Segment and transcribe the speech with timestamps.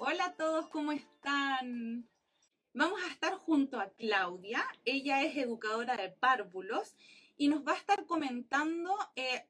[0.00, 2.08] Hola a todos, ¿cómo están?
[2.72, 6.94] Vamos a estar junto a Claudia, ella es educadora de párvulos
[7.36, 9.48] y nos va a estar comentando eh,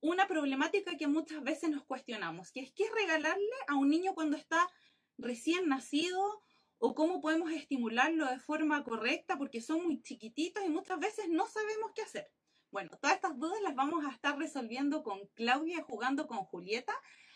[0.00, 4.36] una problemática que muchas veces nos cuestionamos, que es qué regalarle a un niño cuando
[4.36, 4.70] está
[5.18, 6.40] recién nacido
[6.78, 11.48] o cómo podemos estimularlo de forma correcta porque son muy chiquititos y muchas veces no
[11.48, 12.30] sabemos qué hacer.
[12.70, 16.94] Bueno, todas estas dudas las vamos a estar resolviendo con Claudia jugando con Julieta,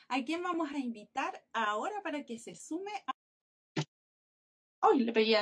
[0.08, 3.12] a quien vamos a invitar ahora para que se sume a...
[4.80, 5.36] ¡Ay, le pegué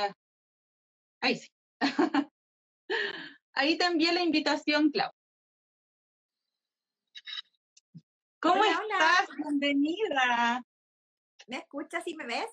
[1.21, 1.49] Ahí sí.
[3.53, 5.13] Ahí también la invitación, Claudia.
[8.39, 9.29] ¿Cómo Hola, estás?
[9.29, 9.37] hola.
[9.37, 10.65] Bienvenida.
[11.47, 12.49] ¿Me escuchas y me ves?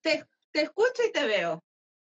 [0.00, 1.62] Te, te escucho y te veo.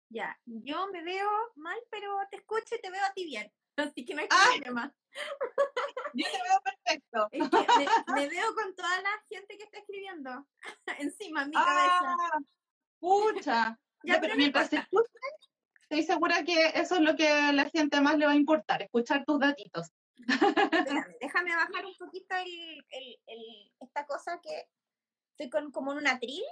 [0.10, 3.52] Ya, yo me veo mal, pero te escucho y te veo a ti bien.
[3.78, 4.46] Así que no hay Ah.
[4.56, 4.96] problema.
[6.14, 7.28] Yo te veo perfecto.
[7.32, 10.48] Es que me, me veo con toda la gente que está escribiendo
[11.00, 12.16] encima en mi cabeza.
[12.20, 12.40] Ah,
[13.00, 13.80] pucha.
[14.04, 15.22] Ya, pero mientras se escuchen,
[15.82, 18.82] estoy segura que eso es lo que a la gente más le va a importar,
[18.84, 19.92] escuchar tus datitos.
[20.18, 24.70] Espérame, déjame bajar un poquito el, el- el- esta cosa que
[25.32, 26.44] estoy con como en un atril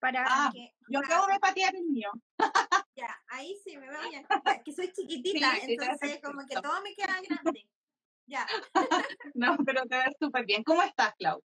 [0.00, 2.10] para Ah, que Yo para- acabo de patear el mío.
[2.94, 4.26] ya, ahí sí me veo bien.
[4.64, 7.68] Que soy chiquitita, Sí, sí, entonces como que todo me queda grande.
[8.26, 8.46] Ya,
[9.34, 10.62] No, pero te ves súper bien.
[10.64, 11.42] ¿Cómo estás, Clau?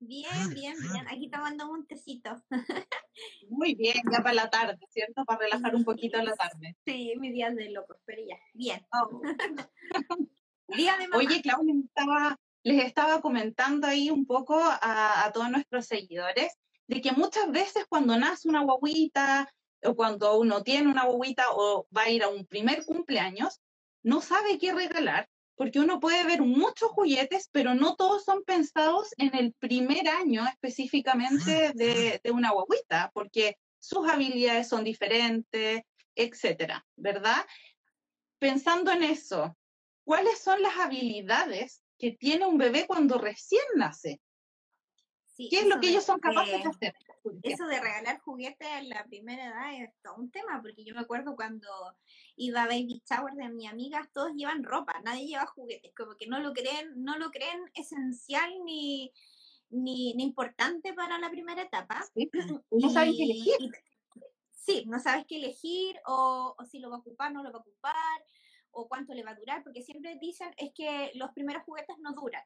[0.00, 1.08] bien, bien, bien.
[1.08, 2.30] Aquí tomando un tecito.
[3.48, 5.24] Muy bien, ya para la tarde, ¿cierto?
[5.24, 6.76] Para relajar un poquito la tarde.
[6.84, 8.86] Sí, mis días de locos, pero ya, bien.
[8.92, 9.22] Oh.
[10.68, 11.16] Día de mamá.
[11.18, 16.52] Oye, Clau, les estaba, les estaba comentando ahí un poco a, a todos nuestros seguidores
[16.86, 19.48] de que muchas veces cuando nace una guaguita
[19.82, 23.60] o cuando uno tiene una guaguita o va a ir a un primer cumpleaños,
[24.02, 29.08] no sabe qué regalar porque uno puede ver muchos juguetes, pero no todos son pensados
[29.18, 35.82] en el primer año específicamente de, de una guaguita, porque sus habilidades son diferentes,
[36.14, 37.46] etcétera, ¿verdad?
[38.38, 39.56] Pensando en eso,
[40.04, 44.20] ¿cuáles son las habilidades que tiene un bebé cuando recién nace?
[45.36, 46.94] Sí, ¿Qué es lo que de- ellos son capaces de- hacer?
[47.42, 51.00] Eso de regalar juguetes en la primera edad es todo un tema, porque yo me
[51.00, 51.68] acuerdo cuando
[52.36, 56.26] iba a baby shower de mis amigas, todos llevan ropa, nadie lleva juguetes, como que
[56.28, 59.10] no lo creen, no lo creen esencial ni,
[59.70, 62.04] ni, ni importante para la primera etapa.
[62.14, 62.30] Sí,
[62.70, 63.54] No saben qué elegir.
[63.58, 63.70] y-
[64.52, 67.58] sí, no sabes qué elegir o, o si lo va a ocupar, no lo va
[67.58, 68.24] a ocupar
[68.70, 72.12] o cuánto le va a durar, porque siempre dicen es que los primeros juguetes no
[72.12, 72.42] duran.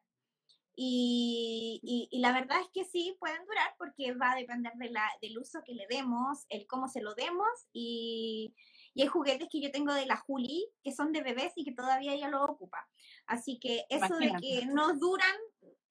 [0.80, 4.90] Y, y- y la verdad es que sí, pueden durar porque va a depender de
[4.90, 7.48] la, del uso que le demos, el cómo se lo demos.
[7.72, 8.54] Y,
[8.94, 11.72] y hay juguetes que yo tengo de la Juli que son de bebés y que
[11.72, 12.88] todavía ella lo ocupa.
[13.26, 14.60] Así que eso de Imagínate.
[14.60, 15.36] que no duran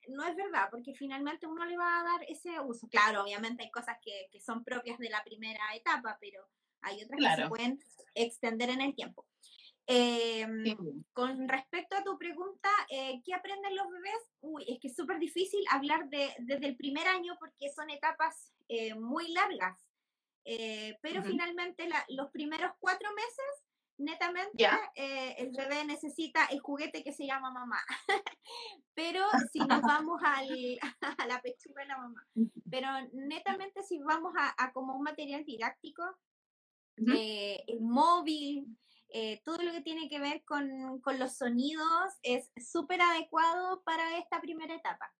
[0.08, 2.88] no es verdad, porque finalmente uno le va a dar ese uso.
[2.88, 6.48] Claro, obviamente hay cosas que, que son propias de la primera etapa, pero
[6.80, 7.48] hay otras que se Claro.
[7.50, 7.78] pueden
[8.14, 9.26] extender en el tiempo.
[9.86, 10.76] Em, Sí.
[11.12, 14.30] con respecto tu pregunta, eh, ¿qué aprenden los bebés?
[14.40, 18.54] Uy, es que es súper difícil hablar de, desde el primer año porque son etapas
[18.68, 19.78] eh, muy largas.
[20.44, 21.28] Eh, pero Ujú.
[21.32, 23.64] finalmente la- los primeros cuatro meses,
[23.98, 24.80] netamente, Ya.
[24.94, 27.80] eh, el bebé necesita el juguete que se llama mamá.
[28.94, 30.48] pero si nos vamos al,
[31.18, 32.26] a la pechuga de la mamá,
[32.70, 36.02] pero netamente si vamos a, a como un material didáctico,
[36.96, 37.12] Ujú.
[37.14, 38.66] eh, el móvil,
[39.10, 44.18] eh, todo lo que tiene que ver con, con los sonidos es súper adecuado para
[44.18, 45.12] esta primera etapa.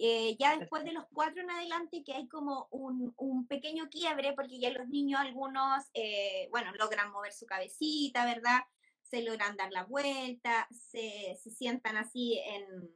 [0.00, 4.32] Eh, ya después de los cuatro en adelante, que hay como un, un pequeño quiebre,
[4.32, 8.60] porque ya los niños, algunos, eh, bueno, logran mover su cabecita, ¿verdad?
[9.02, 12.88] Se logran dar la vuelta, se, se sientan así en,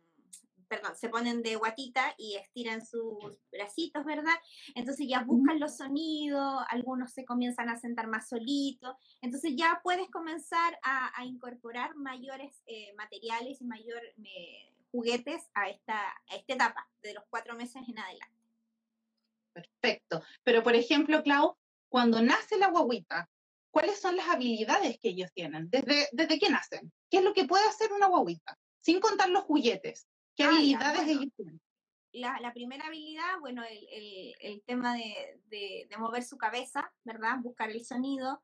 [0.72, 4.32] perdón, se ponen de guatita y estiran sus bracitos, ¿verdad?
[4.74, 10.08] Entonces ya buscan los sonidos, algunos se comienzan a sentar más solitos, entonces ya puedes
[10.08, 16.54] comenzar a, a incorporar mayores eh, materiales y mayor eh, juguetes a esta, a esta
[16.54, 18.38] etapa, de los cuatro meses en adelante.
[19.52, 20.22] Perfecto.
[20.42, 21.54] Pero, por ejemplo, Clau,
[21.90, 23.28] cuando nace la guaguita,
[23.70, 25.68] ¿cuáles son las habilidades que ellos tienen?
[25.68, 26.90] ¿Desde, desde que nacen?
[27.10, 28.56] ¿Qué es lo que puede hacer una guaguita?
[28.80, 30.08] Sin contar los juguetes.
[30.36, 31.20] ¿Qué Ah, ya, habilidades bueno.
[31.20, 31.60] ellos tienen?
[32.12, 36.92] La, la primera habilidad, bueno, el, el- el tema de, de- de mover su cabeza,
[37.04, 37.38] ¿verdad?
[37.42, 38.42] Buscar el sonido.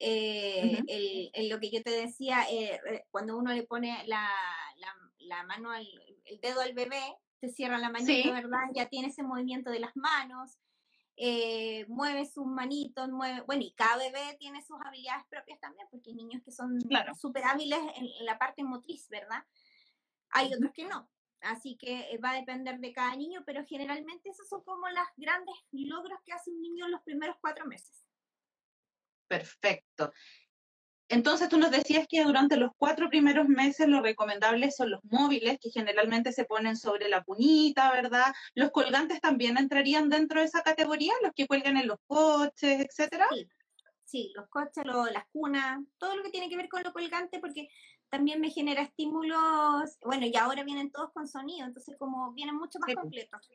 [0.00, 0.84] Eh, Ujú.
[0.88, 4.28] el- el- lo que yo te decía, eh, eh, cuando uno le pone la,
[4.78, 5.86] la- la mano, al,
[6.24, 7.02] el dedo al bebé,
[7.40, 8.30] te cierra la manita, Sí.
[8.30, 8.58] ¿verdad?
[8.74, 10.58] Ya tiene ese movimiento de las manos,
[11.16, 16.10] eh, mueve sus manitos, mueve, bueno, y cada bebé tiene sus habilidades propias también, porque
[16.10, 17.14] hay niños que son Claro.
[17.14, 19.44] súper hábiles en, en la parte motriz, ¿verdad?
[20.30, 21.08] Hay otros que no.
[21.44, 25.06] Así que eh, va a depender de cada niño, pero generalmente esos son como los
[25.16, 28.06] grandes logros que hace un niño en los primeros cuatro meses.
[29.28, 30.12] Perfecto.
[31.08, 35.58] Entonces tú nos decías que durante los cuatro primeros meses lo recomendable son los móviles,
[35.60, 38.32] que generalmente se ponen sobre la cunita, ¿verdad?
[38.54, 43.26] Los colgantes también entrarían dentro de esa categoría, los que cuelgan en los coches, etcétera.
[43.30, 43.46] Sí,
[44.14, 47.68] sí los coches, las cunas, todo lo que tiene que ver con lo colgante, porque
[48.08, 52.78] también me genera estímulos, bueno, y ahora vienen todos con sonido, entonces como vienen mucho
[52.78, 53.50] más completos.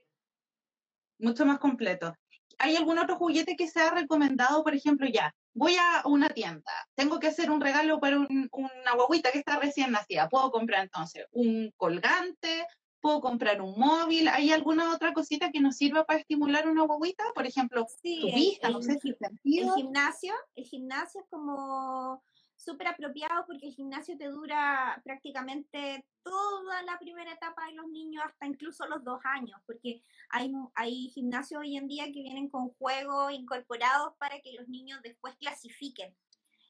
[1.18, 2.14] Mucho más completos.
[2.58, 5.34] ¿Hay algún otro juguete que se ha recomendado, por ejemplo, ya?
[5.54, 9.92] Voy a una tienda, tengo que hacer un regalo para una guaguita que está recién
[9.92, 10.28] nacida.
[10.28, 12.66] ¿Puedo comprar entonces un colgante?
[13.02, 14.28] ¿Puedo comprar un móvil?
[14.28, 17.24] ¿Hay alguna otra cosita que nos sirva para estimular una guaguita?
[17.34, 19.16] Por ejemplo, sí, tu vista, no sé si
[19.60, 22.22] El gimnasio, el gimnasio es como
[22.60, 28.24] súper apropiado porque el gimnasio te dura prácticamente toda la primera etapa de los niños,
[28.26, 32.70] hasta incluso los dos años, porque hay, hay gimnasios hoy en día que vienen con
[32.72, 36.14] juegos incorporados para que los niños después clasifiquen.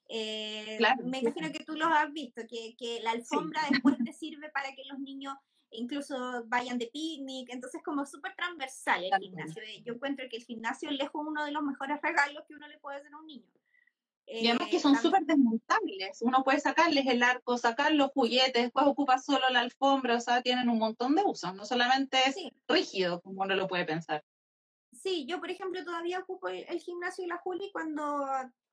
[0.09, 4.49] Eh, me imagino que tú los has visto, que, que la alfombra después te sirve
[4.49, 5.35] para que los niños
[5.71, 9.61] incluso vayan de picnic, entonces como súper transversal el gimnasio.
[9.83, 12.77] Yo encuentro que el gimnasio es lejos uno de los mejores regalos que uno le
[12.79, 13.47] puede hacer a un niño.
[14.31, 16.21] Y además que eh, son súper desmontables.
[16.21, 20.43] Uno puede sacarles el arco, sacar los juguetes, después ocupa solo la alfombra, o sea,
[20.43, 21.55] tienen un montón de usos.
[21.55, 22.35] No solamente es
[22.67, 24.23] rígido, como uno lo puede pensar.
[24.91, 28.27] Sí, yo por ejemplo todavía ocupo el, gimnasio y la Juli cuando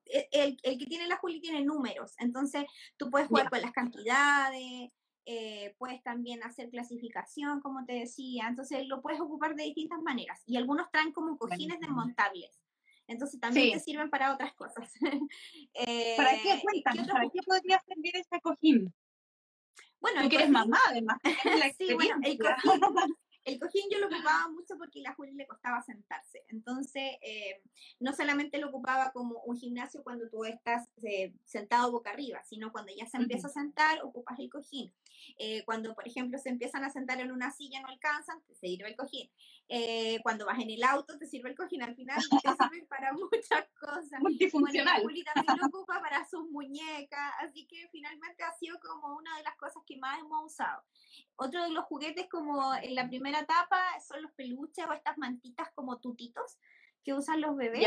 [0.06, 2.12] eh, el, el, que tiene la Juli tiene números.
[2.18, 2.64] Entonces
[2.98, 4.90] tú puedes jugar con las cantidades,
[5.26, 8.46] eh, puedes también hacer clasificación, como te decía.
[8.48, 10.40] Entonces lo puedes ocupar de distintas maneras.
[10.46, 12.62] Y algunos traen como cojines desmontables.
[13.08, 14.92] Entonces también te sirven para otras cosas.
[16.16, 17.08] ¿Para qué eh, cuéntanos?
[17.08, 18.94] ¿Para qué podría servir este cojín?
[20.00, 21.18] Bueno, Tú que eres mamá, además.
[21.78, 22.80] sí, bueno, el cojín,
[23.46, 26.44] el cojín yo lo ocupaba mucho porque a la Juli le costaba sentarse.
[26.48, 27.62] Entonces, eh,
[28.00, 32.72] no solamente lo ocupaba como un gimnasio cuando tú estás eh, sentado boca arriba, sino
[32.72, 34.92] cuando ya se empieza a sentar, ocupas el cojín.
[35.38, 38.88] Eh, cuando, por ejemplo, se empiezan a sentar en una silla, no alcanzan, te sirve
[38.88, 39.30] el cojín.
[40.22, 41.82] Cuando vas en el auto, te sirve el cojín.
[41.82, 44.20] Al final, te sirve para muchas cosas.
[44.20, 45.02] Multifuncional.
[45.02, 49.42] Bueno, también lo ocupa para sus muñecas, así que finalmente ha sido como una de
[49.42, 50.82] las cosas que más hemos usado.
[51.36, 55.68] Otro de los juguetes como en la primera etapa son los peluches o estas mantitas
[55.74, 56.58] como tutitos
[57.04, 57.86] que usan los bebés.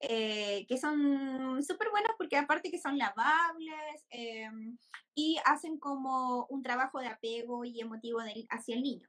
[0.00, 4.78] Eh, que son súper buenos porque aparte que son lavables em,
[5.12, 8.20] y hacen como un trabajo de apego y emotivo
[8.50, 9.08] hacia el niño.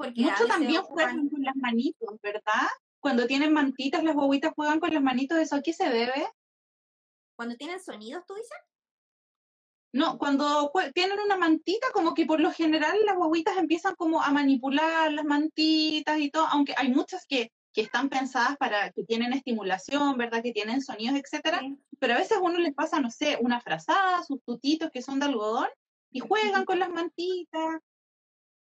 [0.00, 2.68] Porque Mucho también juegan con las manitos, ¿verdad?
[3.00, 6.26] Cuando tienen mantitas, las bobitas juegan con las manitos, ¿eso aquí se debe?
[7.36, 8.56] Cuando tienen sonidos, tú dices?
[9.92, 14.30] No, cuando tienen una mantita, como que por lo general las guaguitas empiezan como a
[14.30, 19.34] manipular las mantitas y todo, aunque hay muchas que, que están pensadas para que tienen
[19.34, 20.42] estimulación, ¿verdad?
[20.42, 21.60] Que tienen sonidos, etcétera.
[21.98, 25.26] Pero a veces uno les pasa, no sé, una frazada, sus tutitos que son de
[25.26, 25.68] algodón
[26.10, 27.82] y juegan con las mantitas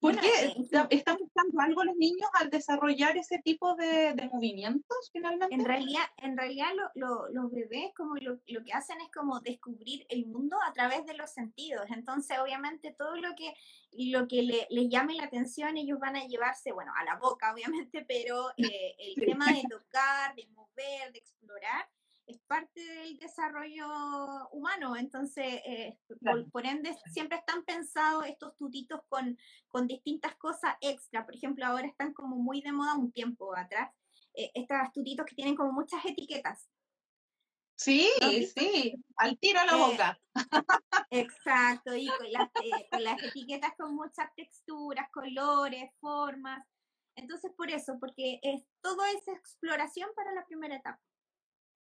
[0.01, 5.55] ¿Por qué eh, están buscando algo los niños al desarrollar ese tipo de, movimientos finalmente?
[5.55, 10.57] En realidad, en realidad los bebés como lo, que hacen es como descubrir el mundo
[10.67, 11.85] a través de los sentidos.
[11.91, 13.55] Entonces, obviamente, todo lo que,
[13.93, 17.53] lo que le, les llame la atención, ellos van a llevarse, bueno, a la boca,
[17.53, 21.87] obviamente, pero eh, el tema de tocar, de mover, de explorar,
[22.27, 23.87] es parte del desarrollo
[24.53, 25.99] humano, entonces, eh,
[26.53, 29.37] por, ende, siempre están pensados estos tutitos con,
[29.69, 31.25] con distintas cosas extra.
[31.25, 33.91] Por ejemplo, ahora están como muy de moda un tiempo atrás,
[34.35, 36.71] eh, estos tutitos que tienen como muchas etiquetas.
[37.77, 38.11] Sí,
[38.55, 40.21] sí, al tiro a la eh, boca.
[41.11, 42.51] Exacto, y con las,
[42.91, 46.63] con las etiquetas con muchas texturas, colores, formas.
[47.17, 51.01] Entonces, por eso, porque es todo es exploración para la primera etapa.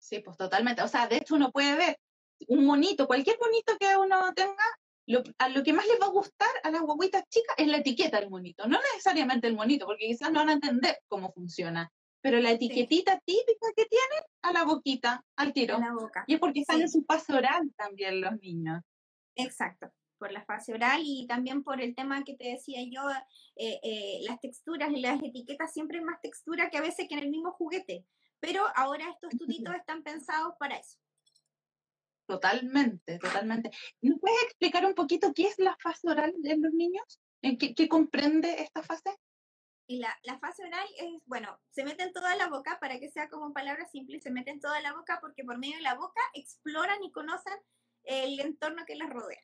[0.01, 0.83] Sí, pues totalmente.
[0.83, 2.01] O sea, de hecho uno puede ver
[2.49, 4.65] un monito, cualquier monito que uno tenga,
[5.07, 7.79] lo, a lo que más les va a gustar a las guaguitas chicas es la
[7.79, 11.93] etiqueta del monito, no necesariamente el monito, porque quizás no van a entender cómo funciona,
[12.23, 15.77] pero la etiquetita típica que tienen a la boquita, al tiro.
[15.77, 16.25] A la boca.
[16.27, 18.83] Y es porque están en su fase oral también los niños.
[19.37, 23.03] Exacto, por la fase oral y también por el tema que te decía yo,
[23.57, 27.15] eh, eh, las texturas y las etiquetas siempre hay más textura que a veces que
[27.15, 28.07] en el mismo juguete
[28.41, 30.99] pero ahora estos tutitos están pensados para eso.
[32.27, 33.71] Totalmente, totalmente.
[34.03, 37.21] ¿Nos puedes explicar un poquito qué es la fase oral en los niños?
[37.43, 39.11] ¿En qué, comprende esta fase?
[39.89, 43.29] Y la, la, fase oral es, bueno, se meten toda la boca, para que sea
[43.29, 47.03] como palabra simple, se meten toda la boca porque por medio de la boca exploran
[47.03, 47.59] y conocen
[48.05, 49.43] el entorno que les rodea.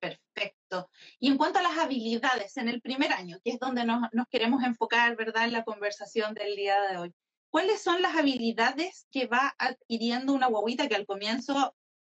[0.00, 0.90] Perfecto.
[1.18, 4.28] Y en cuanto a las habilidades en el primer año, que es donde nos, nos,
[4.28, 7.14] queremos enfocar, ¿verdad?, en la conversación del día de hoy.
[7.50, 11.74] ¿Cuáles son las habilidades que va adquiriendo una guaguita que al comienzo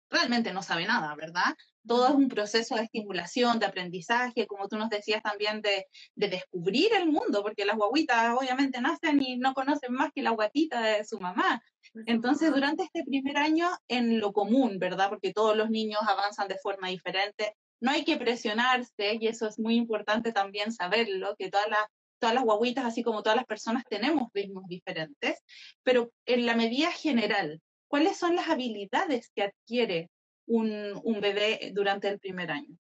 [0.09, 1.55] realmente no sabe nada, ¿verdad?
[1.87, 6.27] Todo es un proceso de estimulación, de aprendizaje, como tú nos decías también, de, de
[6.27, 10.81] descubrir el mundo, porque las guaguitas obviamente nacen y no conocen más que la guatita
[10.81, 11.61] de su mamá.
[12.05, 15.09] Entonces, durante este primer año, en lo común, ¿verdad?
[15.09, 19.57] Porque todos los niños avanzan de forma diferente, no hay que presionarse, y eso es
[19.57, 21.85] muy importante también saberlo, que todas las,
[22.19, 25.41] todas las guaguitas, así como todas las personas, tenemos ritmos diferentes,
[25.83, 30.09] pero en la medida general, ¿cuáles son las habilidades que adquiere
[30.45, 32.77] un, un bebé durante el primer año?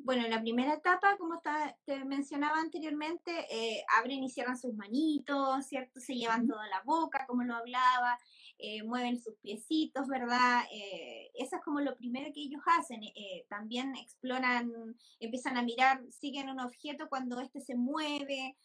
[0.00, 1.42] Bueno, en la primera etapa, como
[1.84, 5.98] te mencionaba anteriormente, eh, abren y cierran sus manitos, ¿cierto?
[6.00, 8.16] Se llevan toda la boca, como lo hablaba,
[8.58, 10.62] eh, mueven sus piecitos, ¿verdad?
[10.72, 13.00] Eh, eso es como lo primero que ellos hacen.
[13.48, 14.70] también exploran,
[15.18, 18.56] empiezan a mirar, siguen un objeto cuando éste se mueve,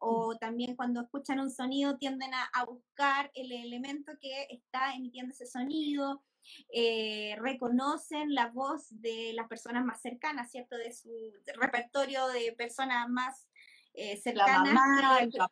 [0.00, 5.32] o también cuando escuchan un sonido tienden a, a, buscar el elemento que está emitiendo
[5.32, 6.22] ese sonido.
[6.72, 10.76] Eh, reconocen la voz de las personas más cercanas, ¿cierto?
[10.76, 11.10] De su
[11.58, 13.48] repertorio de personas más
[13.94, 14.68] eh, cercanas.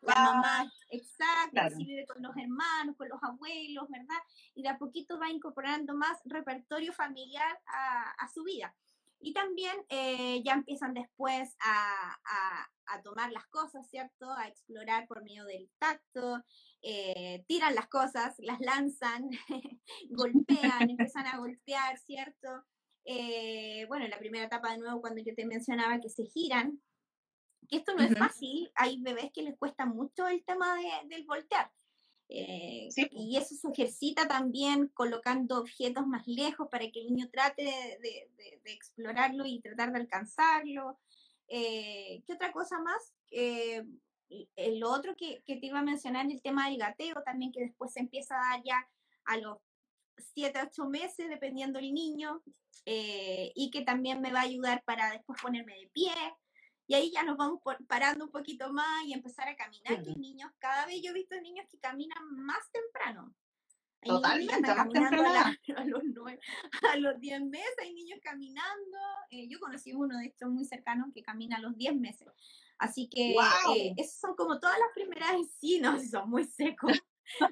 [0.03, 4.23] La mamá, exacto, vive con los hermanos, con los abuelos, ¿verdad?
[4.55, 8.75] Y de a poquito va incorporando más repertorio familiar a, su vida.
[9.25, 12.15] Y también eh, ya empiezan después a,
[12.87, 14.31] a, tomar las cosas, ¿cierto?
[14.31, 16.43] A explorar por medio del tacto,
[16.83, 19.31] eh, tiran las cosas, las lanzan,
[20.11, 22.67] golpean, empiezan a golpear, ¿cierto?
[23.07, 26.83] Eh, bueno, en la primera etapa de nuevo, cuando yo te mencionaba que se giran,
[27.69, 30.77] que esto no es fácil, hay bebés que les cuesta mucho el tema
[31.09, 31.73] del voltear.
[32.29, 37.63] Eh, y eso se ejercita también colocando objetos más lejos para que el niño trate
[37.63, 38.31] de,
[38.65, 40.99] de explorarlo y tratar de alcanzarlo.
[41.47, 43.13] ¿Qué otra cosa más?
[44.57, 47.93] el otro que, que, te iba a mencionar, el tema del gateo también, que después
[47.93, 48.89] se empieza a dar ya
[49.27, 49.59] a los
[50.35, 52.43] 7, 8 meses, dependiendo del niño,
[52.87, 56.13] eh, y que también me va a ayudar para después ponerme de pie.
[56.87, 60.51] Y ahí ya nos vamos parando un poquito más y empezar a caminar, que niños,
[60.59, 63.35] cada vez yo he visto niños que caminan más temprano.
[64.03, 65.19] Totalmente, más temprano.
[65.77, 66.03] A, los
[66.91, 68.99] a los 10 meses hay niños caminando.
[69.31, 72.29] Eh, yo conocí uno de estos muy cercanos que camina a los 10 meses.
[72.79, 77.01] Así que eh, esas son como todas las primeras sí, no, son muy secos.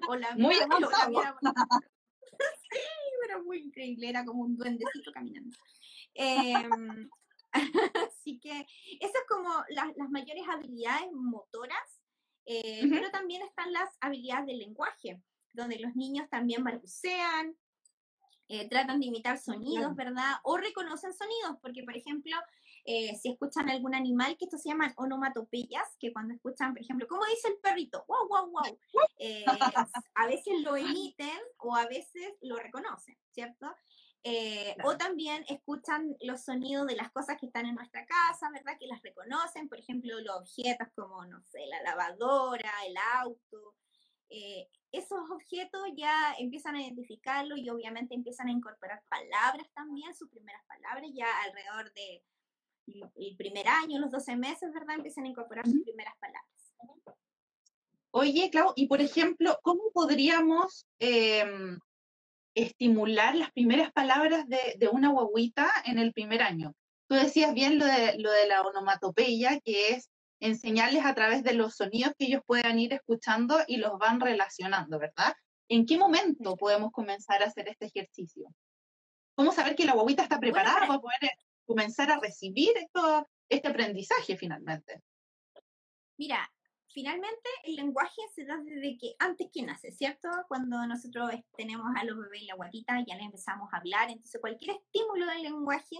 [0.09, 0.67] O la muy mía,
[2.71, 2.79] Sí,
[3.23, 5.57] pero muy increíble, era como un duendecito caminando.
[6.15, 7.09] Em,
[8.09, 8.67] así que
[9.01, 12.01] esas es como las, las mayores habilidades motoras,
[12.47, 15.21] eh, pero también están las habilidades del lenguaje,
[15.53, 17.57] donde los niños también balbucean,
[18.49, 20.35] eh, tratan de imitar sonidos, ¿verdad?
[20.43, 22.37] O reconocen sonidos, porque por ejemplo,
[22.85, 27.07] eh, si escuchan algún animal, que esto se llaman onomatopeyas, que cuando escuchan, por ejemplo,
[27.09, 28.05] ¿cómo dice el perrito?
[28.09, 28.79] ¡Wow, wow, wow!
[29.19, 29.45] Eh,
[30.15, 33.75] a veces lo emiten o a veces lo reconocen, ¿cierto?
[34.25, 38.77] Eh, o también escuchan los sonidos de las cosas que están en nuestra casa, ¿verdad?
[38.79, 43.75] Que las reconocen, por ejemplo, los objetos como, no sé, la lavadora, el auto.
[44.93, 50.63] esos objetos ya empiezan a identificarlo y obviamente empiezan a incorporar palabras también, sus primeras
[50.67, 52.23] palabras, ya alrededor de
[52.87, 54.97] el primer año, los 12 meses, ¿verdad?
[54.97, 56.49] Empiezan a incorporar sus primeras palabras.
[58.11, 61.79] Oye, Clau, y por ejemplo, ¿cómo podríamos em,
[62.55, 66.75] estimular las primeras palabras de, de, una guaguita en el primer año?
[67.09, 71.55] Tú decías bien lo de, lo de la onomatopeya, que es enseñarles a través de
[71.55, 75.35] los sonidos que ellos puedan ir escuchando y los van relacionando, ¿verdad?
[75.69, 78.49] ¿En qué momento podemos comenzar a hacer este ejercicio?
[79.35, 81.31] ¿Cómo saber que la guaguita está preparada para poder
[81.65, 85.01] comenzar a recibir esto, este aprendizaje finalmente?
[86.19, 86.51] Mira,
[86.93, 90.29] finalmente el lenguaje se da desde que antes que nace, ¿cierto?
[90.49, 94.41] Cuando nosotros tenemos a los bebés en la guatita, ya les empezamos a hablar, entonces
[94.41, 95.97] cualquier estímulo del lenguaje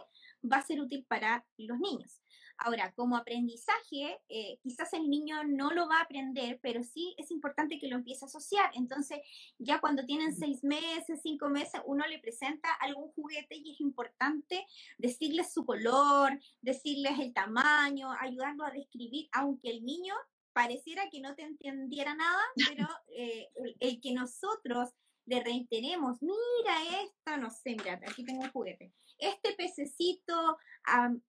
[0.51, 2.23] va a ser útil para los niños.
[2.59, 7.31] Ahora, como aprendizaje, eh, quizás el niño no lo va a aprender, pero sí es
[7.31, 8.71] importante que lo empiece a asociar.
[8.75, 9.19] Entonces,
[9.59, 14.65] ya cuando tienen seis meses, cinco meses, uno le presenta algún juguete y es importante
[14.99, 20.15] decirles su color, decirles el tamaño, ayudarlo a describir, aunque el niño
[20.53, 23.49] pareciera que no te entendiera nada, pero eh,
[23.81, 24.91] el, que nosotros
[25.27, 30.59] le reiteremos, mira esto, no sé, mira, aquí tengo un juguete, este pececito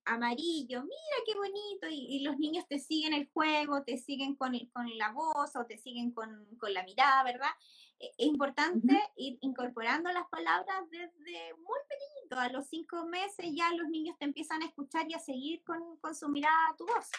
[0.06, 4.98] amarillo, mira qué bonito, y, los niños te siguen el juego, te siguen con, con
[4.98, 7.52] la voz o te siguen con, con la mirada, ¿verdad?
[8.00, 13.72] E, es importante ir incorporando las palabras desde muy pequeñito, a los cinco meses ya
[13.76, 17.12] los niños te empiezan a escuchar y a seguir con, con su mirada tu voz.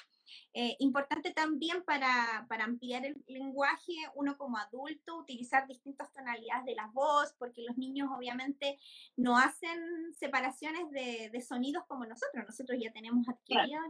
[0.53, 6.75] Eh, importante también para, para, ampliar el lenguaje, uno como adulto, utilizar distintas tonalidades de
[6.75, 8.79] la voz, porque los niños obviamente
[9.17, 12.45] no hacen separaciones de, de sonidos como nosotros.
[12.47, 13.83] Nosotros ya tenemos adquiridos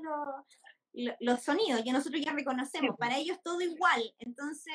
[0.92, 2.96] los, los, sonidos, ya nosotros ya reconocemos.
[2.98, 4.02] Para ellos todo igual.
[4.18, 4.74] Entonces,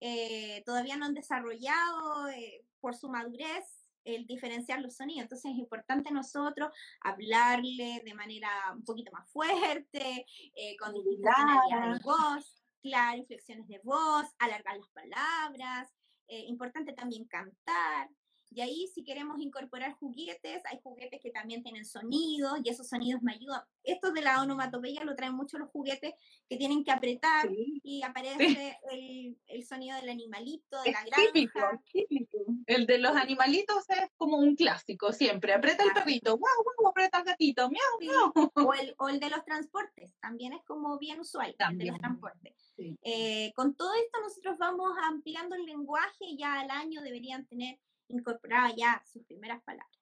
[0.00, 3.77] eh, todavía no han desarrollado eh, por su madurez
[4.08, 5.22] el diferenciar los sonidos.
[5.22, 11.36] Entonces es importante nosotros hablarle de manera un poquito más fuerte, eh, con distintas
[11.70, 15.92] de voz, claro, inflexiones de voz, alargar las palabras.
[16.28, 18.08] Eh, importante también cantar.
[18.50, 23.22] Y ahí si queremos incorporar juguetes, hay juguetes que también tienen sonidos y esos sonidos
[23.22, 23.62] me ayudan.
[23.82, 26.14] Estos de la onomatopeya lo traen mucho los juguetes
[26.48, 27.48] que tienen que apretar
[27.82, 31.32] y aparece el, el, sonido del animalito, de la granja.
[31.32, 31.60] Típico,
[31.92, 32.38] típico.
[32.66, 35.52] El de los animalitos es como un clásico siempre.
[35.52, 38.50] Aprieta el perrito, wow, wow, aprieta el gatito, miau, miau.
[38.54, 41.80] O el, o el de los transportes, también es como bien usual, también.
[41.80, 42.54] el de los transportes.
[43.02, 47.78] Eh, con todo esto nosotros vamos ampliando el lenguaje ya al año deberían tener
[48.08, 49.98] incorporaba ya sus primeras palabras.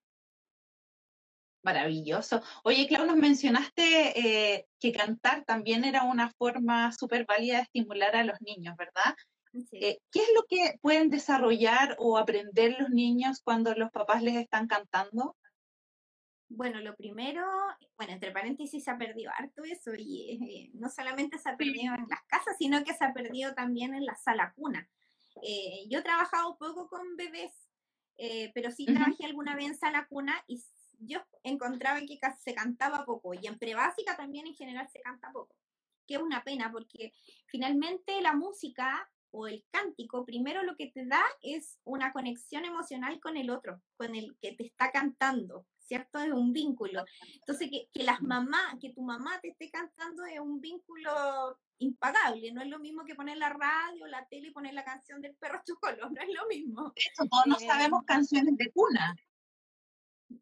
[1.66, 2.42] Maravilloso.
[2.62, 3.82] Oye, Clau, nos mencionaste
[4.20, 9.16] eh, que cantar también era una forma súper válida de estimular a los niños, ¿verdad?
[9.72, 14.36] Eh, ¿Qué es lo que pueden desarrollar o aprender los niños cuando los papás les
[14.36, 15.36] están cantando?
[16.48, 17.44] Bueno, lo primero,
[17.96, 21.94] bueno, entre paréntesis se ha perdido harto eso y eh, no solamente se ha perdido
[21.96, 24.88] en las casas, sino que se ha perdido también en la sala cuna.
[25.90, 27.65] yo he trabajado poco con bebés
[28.18, 30.62] eh, pero sí trabajé alguna vez en sala cuna y
[30.98, 35.54] yo encontraba que se cantaba poco y en prebásica también en general se canta poco,
[36.06, 37.12] que es una pena porque
[37.46, 43.20] finalmente la música o el cántico primero lo que te da es una conexión emocional
[43.20, 46.20] con el otro, con el que te está cantando, ¿cierto?
[46.20, 47.04] Es un vínculo.
[47.34, 52.52] Entonces, que, que las mamás, que tu mamá te esté cantando es un vínculo impagable.
[52.52, 55.34] No es lo mismo que poner la radio, la tele y poner la canción del
[55.36, 56.92] perro chocolo, no es lo mismo.
[56.94, 59.14] Eso, todos no sabemos eh, canciones de cuna.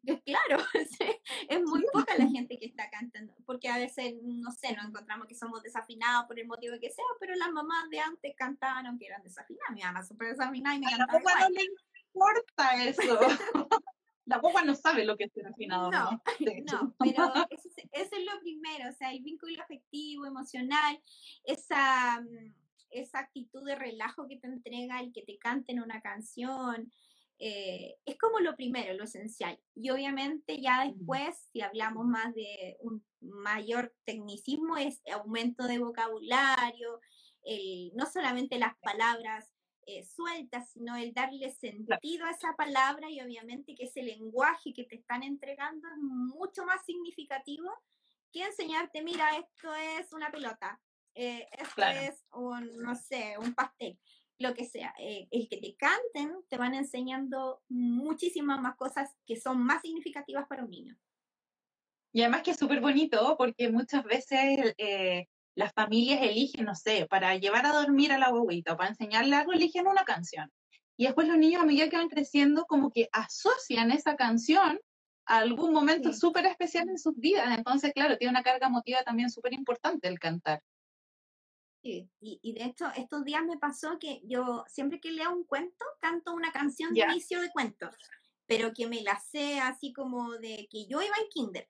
[0.03, 0.63] Claro,
[1.49, 5.27] es muy poca la gente que está cantando, porque a veces, no sé, nos encontramos
[5.27, 9.05] que somos desafinados por el motivo que sea, pero las mamás de antes cantaban aunque
[9.05, 11.65] eran desafinadas, mi mamá súper desafinada y me cantaba no le
[12.13, 13.19] importa eso.
[14.25, 15.89] la boba no sabe lo que es ser afinado.
[16.65, 20.99] No, no, pero eso, es lo primero, o sea, el vínculo afectivo, emocional,
[21.43, 22.53] esa, mm,
[22.89, 26.91] esa actitud de relajo que te entrega el que te canten una canción,
[27.37, 29.59] eh, es como lo primero, lo esencial.
[29.75, 36.99] Y obviamente ya después, si hablamos más de un mayor tecnicismo, es aumento de vocabulario,
[37.93, 39.54] no solamente las palabras
[39.87, 44.85] eh, suelta, sino el darle sentido a esa palabra y obviamente que ese lenguaje que
[44.85, 47.71] te están entregando es mucho más significativo
[48.31, 50.81] que enseñarte, mira, esto es una pelota,
[51.13, 53.99] eh, esto es un, no sé, un pastel,
[54.39, 54.93] lo que sea.
[54.97, 60.47] Eh, el que te canten te van enseñando muchísimas más cosas que son más significativas
[60.47, 60.97] para un niño.
[62.11, 64.73] Y además que es súper bonito porque muchas veces
[65.55, 69.35] las familias eligen, no sé, para llevar a dormir a la guaguita o para enseñarle
[69.35, 70.51] algo, eligen una canción.
[70.97, 74.79] Y después los niños a medida que van creciendo, como que asocian esa canción
[75.25, 77.57] a algún momento súper especial en sus vidas.
[77.57, 80.61] Entonces, claro, tiene una carga emotiva también súper importante el cantar.
[81.81, 85.85] Sí, y, de hecho, estos días me pasó que yo siempre que leo un cuento,
[85.99, 87.95] canto una canción de inicio de cuentos,
[88.47, 91.69] pero que me la sé así como de que yo iba en kinder.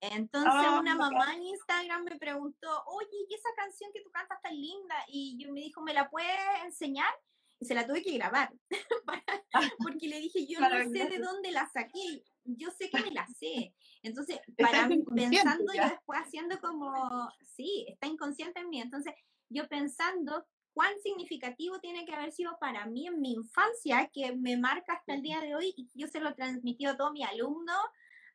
[0.00, 4.40] Entonces ah, una mamá en Instagram me preguntó, oye, ¿y esa canción que tú cantas
[4.40, 4.94] tan linda?
[5.08, 7.12] Y yo me dijo, ¿me la puedes enseñar?
[7.60, 8.52] Y se la tuve que grabar,
[9.52, 13.10] ah, porque le dije, yo no sé de dónde la saqué, yo sé que me
[13.10, 13.74] la sé.
[14.02, 18.80] Entonces, para pensando yo después haciendo como, sí, está inconsciente en mí.
[18.80, 19.12] Entonces,
[19.48, 24.56] yo pensando cuán significativo tiene que haber sido para mí en mi infancia, que me
[24.56, 27.80] marca hasta el día de hoy y yo se lo transmitió a todos mis alumnos,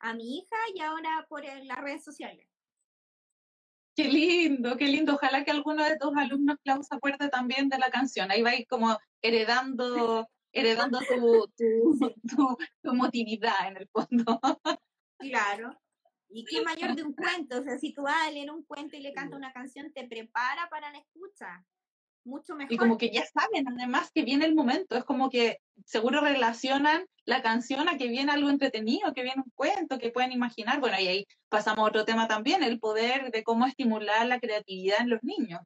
[0.04, 2.46] a mi hija y ahora por las redes sociales.
[3.96, 5.14] Qué lindo, qué lindo.
[5.14, 8.30] Ojalá que alguno de tus alumnos, Clau, se acuerde también de la canción.
[8.30, 12.58] Ahí va a ir como heredando, heredando tu, tu, tu,
[12.90, 14.40] emotividad en el fondo.
[15.18, 15.80] Claro.
[16.28, 17.60] Y qué mayor de un cuento.
[17.60, 20.06] O sea, si tú vas a leer un cuento y le cantas una canción, te
[20.06, 21.64] prepara para la escucha.
[22.24, 22.72] Mucho mejor.
[22.72, 24.96] Y como que ya saben, además, que viene el momento.
[24.96, 29.52] Es como que seguro relacionan la canción a que viene algo entretenido, que viene un
[29.54, 30.80] cuento, que pueden imaginar.
[30.80, 35.00] Bueno, y ahí pasamos a otro tema también, el poder de cómo estimular la creatividad
[35.00, 35.60] en los niños.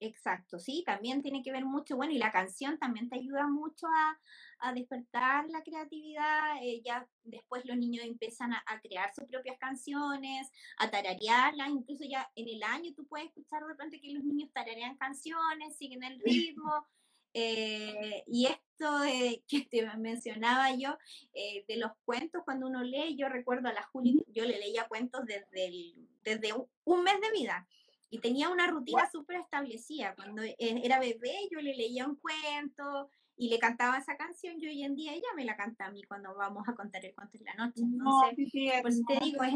[0.00, 3.88] Exacto, sí, también tiene que ver mucho, bueno, y la canción también te ayuda mucho
[3.88, 4.20] a,
[4.60, 10.52] a despertar la creatividad, eh, ya después los niños empiezan a, crear sus propias canciones,
[10.76, 14.50] a tararearlas, incluso ya en el año tú puedes escuchar de repente que los niños
[14.52, 16.86] tararean canciones, siguen el ritmo,
[17.34, 19.00] eh, y esto
[19.48, 20.96] que te mencionaba yo,
[21.32, 24.86] eh, de los cuentos, cuando uno lee, yo recuerdo a la Juli, yo le leía
[24.86, 27.66] cuentos desde, desde un mes de vida
[28.10, 30.14] y tenía una rutina súper establecida.
[30.14, 34.66] Cuando e, era bebé yo le leía un cuento y le cantaba esa canción y
[34.66, 37.38] hoy en día ella me la canta a mí cuando vamos a contar el cuento
[37.38, 37.82] en la noche.
[37.82, 39.54] Entonces, pues te digo, es,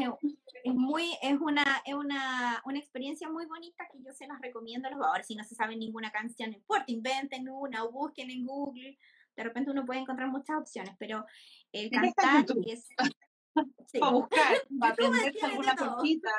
[0.63, 4.87] es, muy, es, una, es una, una experiencia muy bonita que yo se las recomiendo
[4.87, 8.31] a los ahora si no se sabe ninguna canción, no importa, inventen una o busquen
[8.31, 8.97] en Google.
[9.35, 11.25] De repente uno puede encontrar muchas opciones, pero
[11.71, 12.87] el cantar es...
[13.99, 16.31] Para buscar, para aprender alguna cosita.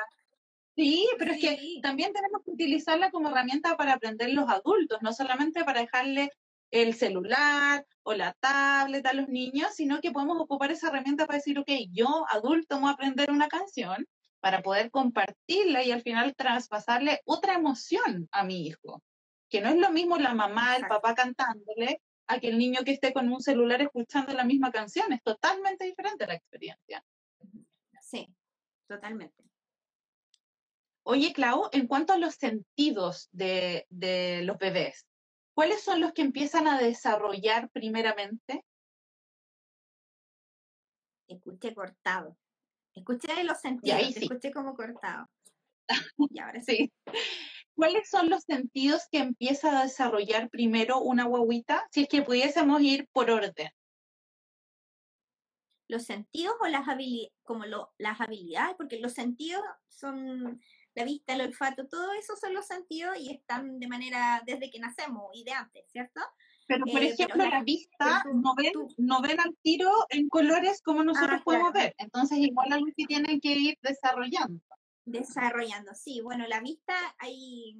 [0.75, 5.13] Sí, pero es que también tenemos que utilizarla como herramienta para aprender los adultos, no
[5.13, 6.31] solamente para dejarle
[6.71, 11.37] el celular o la tablet a los niños, sino que podemos ocupar esa herramienta para
[11.37, 14.05] decir, ok, yo adulto voy a aprender una canción
[14.41, 19.01] para poder compartirla y al final traspasarle otra emoción a mi hijo,
[19.49, 22.91] que no es lo mismo la mamá, el papá cantándole a que el niño que
[22.91, 27.03] esté con un celular escuchando la misma canción, es totalmente diferente la experiencia.
[28.01, 28.27] Sí,
[28.87, 29.44] totalmente.
[31.07, 33.85] Oye, Clau, en cuanto a los sentidos de,
[34.43, 35.05] los bebés,
[35.53, 38.65] ¿cuáles son los que empiezan a desarrollar primeramente?
[41.27, 42.35] Escuché cortado.
[42.95, 45.27] Escuché los sentidos, escuché como cortado.
[46.31, 46.91] Y ahora sí.
[47.75, 51.87] ¿Cuáles son los sentidos que empieza a desarrollar primero una guaguita?
[51.91, 53.69] Si es que pudiésemos ir por orden.
[55.87, 57.65] Los sentidos o las habilidades, como
[57.99, 60.59] las habilidades, porque los sentidos son
[60.95, 64.79] la vista, el olfato, todo eso son los sentidos y están de manera desde que
[64.79, 66.21] nacemos y de antes, ¿cierto?
[66.67, 71.03] Pero por eh, ejemplo, la, vista no, ven, no ven al tiro en colores como
[71.03, 71.93] nosotros ah, podemos ver.
[71.97, 74.61] Entonces, igual algo que tienen que ir desarrollando.
[75.05, 76.21] Desarrollando, sí.
[76.21, 77.75] Bueno, la vista hay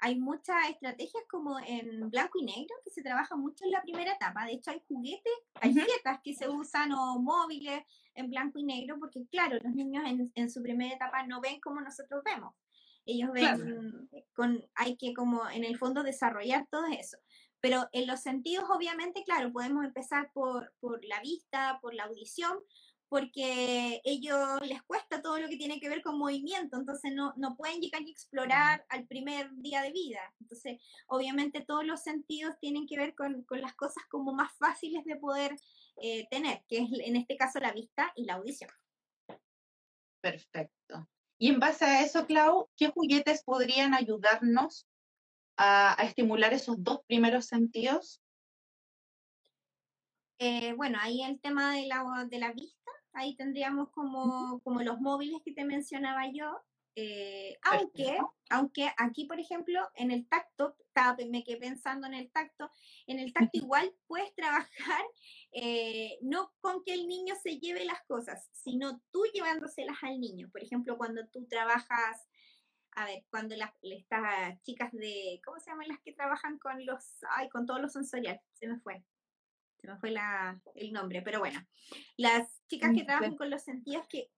[0.00, 4.12] hay muchas estrategias como en blanco y negro que se trabaja mucho en la primera
[4.12, 4.44] etapa.
[4.44, 7.82] De hecho, hay juguetes, hay uh que se usan o móviles
[8.14, 11.80] en blanco y negro porque, claro, los niños en, su primera etapa no ven como
[11.80, 12.54] nosotros vemos.
[13.06, 17.18] Ellos ven con, hay que como en el fondo desarrollar todo eso.
[17.60, 22.56] Pero en los sentidos, obviamente, claro, podemos empezar por, por la vista, por la audición,
[23.08, 27.56] porque ellos les cuesta todo lo que tiene que ver con movimiento, entonces no, no
[27.56, 30.20] pueden llegar y explorar al primer día de vida.
[30.40, 35.04] Entonces, obviamente todos los sentidos tienen que ver con, con las cosas como más fáciles
[35.04, 35.56] de poder
[36.02, 38.70] eh, tener, que es en este caso la vista y la audición.
[40.20, 41.08] Perfecto.
[41.38, 44.86] Y en base a eso, Clau, ¿qué juguetes podrían ayudarnos
[45.56, 48.20] a, a estimular esos dos primeros sentidos?
[50.40, 52.77] Eh, bueno, ahí el tema de la, de la vista
[53.18, 56.62] ahí tendríamos como, como los móviles que te mencionaba yo,
[57.00, 58.18] eh, aunque,
[58.50, 60.76] aunque aquí, por ejemplo, en el tacto,
[61.30, 62.72] me quedé pensando en el tacto,
[63.06, 65.04] en el tacto igual puedes trabajar
[65.52, 70.48] eh, no con que el niño se lleve las cosas, sino tú llevándoselas al niño.
[70.50, 72.26] Por ejemplo, cuando tú trabajas,
[72.92, 77.18] a ver, cuando las, estas chicas de, ¿cómo se llaman las que trabajan con los,
[77.36, 78.40] ay, con todos los sensorial?
[78.54, 79.04] Se me fue
[79.80, 81.60] se me fue la, el nombre, pero bueno,
[82.16, 84.30] las chicas que trabajan con los sentidos que,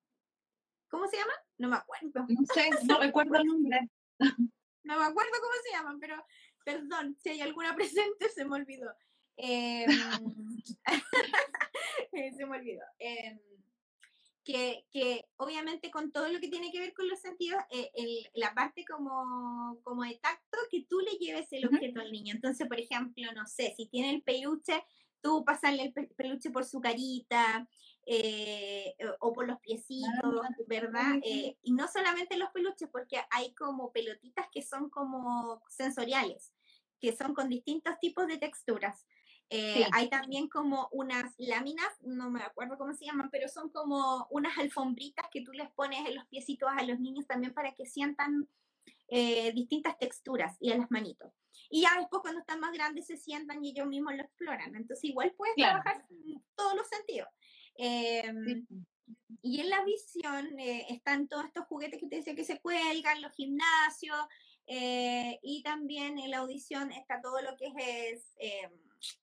[0.89, 1.37] ¿cómo se llaman?
[1.59, 2.27] No me acuerdo.
[2.29, 3.91] No sé, no recuerdo el nombre.
[4.83, 6.25] No me acuerdo cómo se llaman, pero
[6.65, 8.91] perdón, si hay alguna presente se me olvidó.
[9.37, 9.89] Em,
[12.37, 12.83] se me olvidó.
[12.99, 13.39] Em,
[14.43, 18.31] que, que, obviamente con todo lo que tiene que ver con los sentidos, eh, el,
[18.35, 22.35] la parte como, como de tacto, que tú le lleves el objeto al niño.
[22.35, 24.83] Entonces, por ejemplo, no sé, si tiene el peluche,
[25.21, 27.69] tú pasarle el peluche por su carita
[28.07, 31.17] eh, o por los piecitos, ¿verdad?
[31.23, 36.53] Eh, y no solamente los peluches, porque hay como pelotitas que son como sensoriales,
[37.01, 39.07] que son con distintos tipos de texturas.
[39.53, 44.27] Eh, hay también como unas láminas, no me acuerdo cómo se llaman, pero son como
[44.31, 47.87] unas alfombritas que tú les pones en los piecitos a los niños también para que
[47.87, 48.49] sientan
[49.55, 51.33] distintas texturas y a las manitos.
[51.71, 54.75] Y ya después cuando están más grandes se sientan y ellos mismos lo exploran.
[54.75, 56.05] Entonces igual puedes trabajar
[56.57, 57.29] todos los sentidos.
[57.77, 58.67] Em,
[59.43, 63.23] y en la visión eh, están todos estos juguetes que te decía que se cuelgan,
[63.23, 64.19] los gimnasios,
[64.67, 67.73] eh, y también en la audición está todo lo que
[68.11, 68.71] es, em,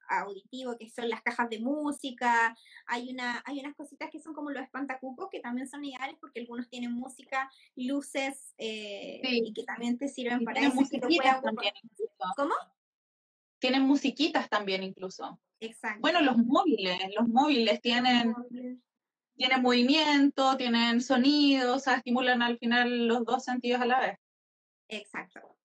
[0.08, 4.50] auditivo, que son las cajas de música, hay, una, hay unas cositas que son como
[4.50, 9.98] los espantacucos, que también son ideales porque algunos tienen música, luces, eh, y que también
[9.98, 10.74] te sirven para eso.
[11.00, 11.72] también
[12.36, 12.54] ¿Cómo?
[13.58, 15.40] Tienen musiquitas también incluso.
[15.60, 16.00] Exacto.
[16.00, 18.34] Bueno, los móviles, los móviles tienen,
[19.34, 24.18] tienen movimiento, tienen sonidos, o sea, estimulan al final los dos sentidos a la vez.
[24.88, 25.55] Exacto.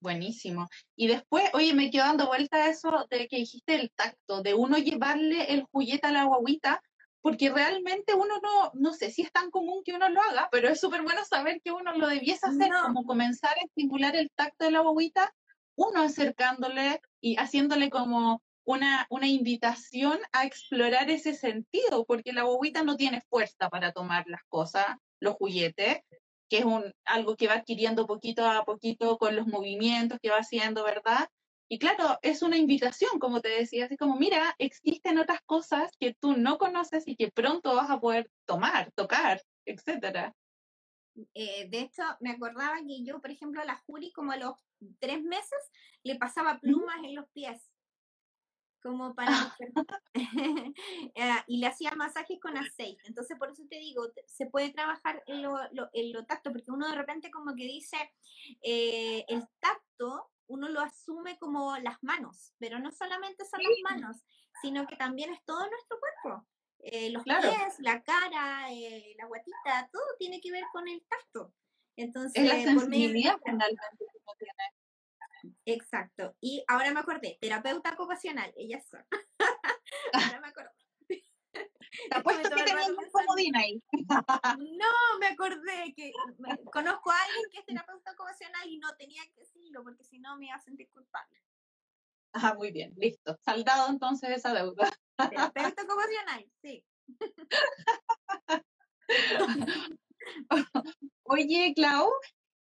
[0.00, 0.68] Buenísimo.
[0.96, 4.54] Y después, oye, me quedo dando vuelta a eso de que dijiste el tacto, de
[4.54, 6.80] uno llevarle el juguete a la guaguita,
[7.20, 10.68] porque realmente uno no, no sé si es tan común que uno lo haga, pero
[10.68, 14.66] es súper bueno saber que uno lo debiese hacer, como comenzar a estimular el tacto
[14.66, 15.34] de la guaguita,
[15.76, 22.84] uno acercándole y haciéndole como una, una invitación a explorar ese sentido, porque la guaguita
[22.84, 24.86] no tiene fuerza para tomar las cosas,
[25.20, 26.02] los juguetes,
[26.48, 30.38] que es un, algo que va adquiriendo poquito a poquito con los movimientos que va
[30.38, 31.28] haciendo, ¿verdad?
[31.70, 36.14] Y claro, es una invitación, como te decía, así como, mira, existen otras cosas que
[36.14, 40.34] tú no conoces y que pronto vas a poder tomar, tocar, etcétera.
[41.34, 44.54] Eh, de hecho, me acordaba que yo, por ejemplo, a la Juri, como a los
[44.98, 45.58] tres meses,
[46.04, 47.60] le pasaba plumas en los pies
[48.88, 49.56] como para ah,
[51.46, 53.02] y le hacía masajes con aceite.
[53.04, 56.94] Entonces, por eso te digo, se puede trabajar en lo, lo, tacto, porque uno de
[56.94, 57.98] repente como que dice,
[58.62, 64.16] eh, el tacto uno lo asume como las manos, pero no solamente son las manos,
[64.62, 66.46] sino que también es todo nuestro cuerpo.
[66.80, 71.52] Eh, los pies, la cara, eh, la guatita, todo tiene que ver con el tacto.
[71.96, 73.38] Entonces, es la sensibilidad
[75.64, 76.36] Exacto.
[76.40, 79.04] Y ahora me acordé, terapeuta ocupacional, ellas son.
[80.12, 80.70] ahora me acordé.
[82.10, 83.82] Te apuesto que tenías un comodín ahí.
[83.92, 86.12] no, me acordé que
[86.72, 90.36] conozco a alguien que es terapeuta ocupacional y no tenía que decirlo porque si no
[90.36, 91.42] me iba a sentir culpable.
[92.32, 93.38] Ah, muy bien, listo.
[93.42, 94.90] Saldado entonces esa deuda.
[95.16, 96.84] Terapeuta ocupacional, sí.
[101.24, 102.10] Oye, Clau,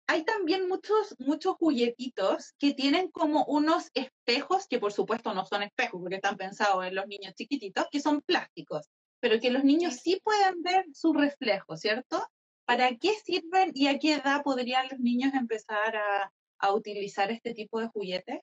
[0.08, 5.64] hay también muchos, muchos juguetitos que tienen como unos espejos, que por supuesto no son
[5.64, 8.90] espejos porque están pensados en los niños chiquititos, que son plásticos,
[9.20, 12.28] pero que los niños sí pueden ver su reflejo, ¿cierto?
[12.66, 17.54] ¿Para qué sirven y a qué edad podrían los niños empezar a, a utilizar este
[17.54, 18.42] tipo de juguetes?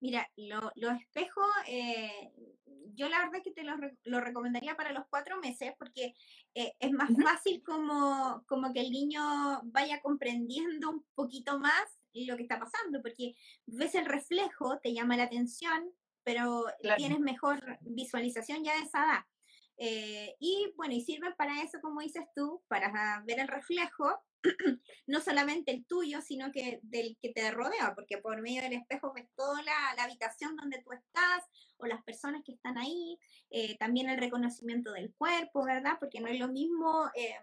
[0.00, 2.32] Mira, los espejos, eh,
[2.94, 6.14] yo la verdad que te los lo recomendaría para los cuatro meses porque
[6.54, 9.20] eh, es más fácil como, como que el niño
[9.64, 13.34] vaya comprendiendo un poquito más lo que está pasando, porque
[13.66, 15.90] ves el reflejo, te llama la atención,
[16.24, 16.64] pero
[16.96, 19.24] tienes mejor visualización ya de esa edad.
[19.76, 24.12] Eh, y bueno, y sirven para eso, como dices tú, para ver el reflejo
[25.06, 29.12] no solamente el tuyo, sino que del que te rodea, porque por medio del espejo
[29.12, 31.44] ves toda la, habitación donde tú estás
[31.76, 33.18] o las personas que están ahí,
[33.50, 35.96] eh, también el reconocimiento del cuerpo, ¿verdad?
[35.98, 37.36] Porque no es lo mismo eh,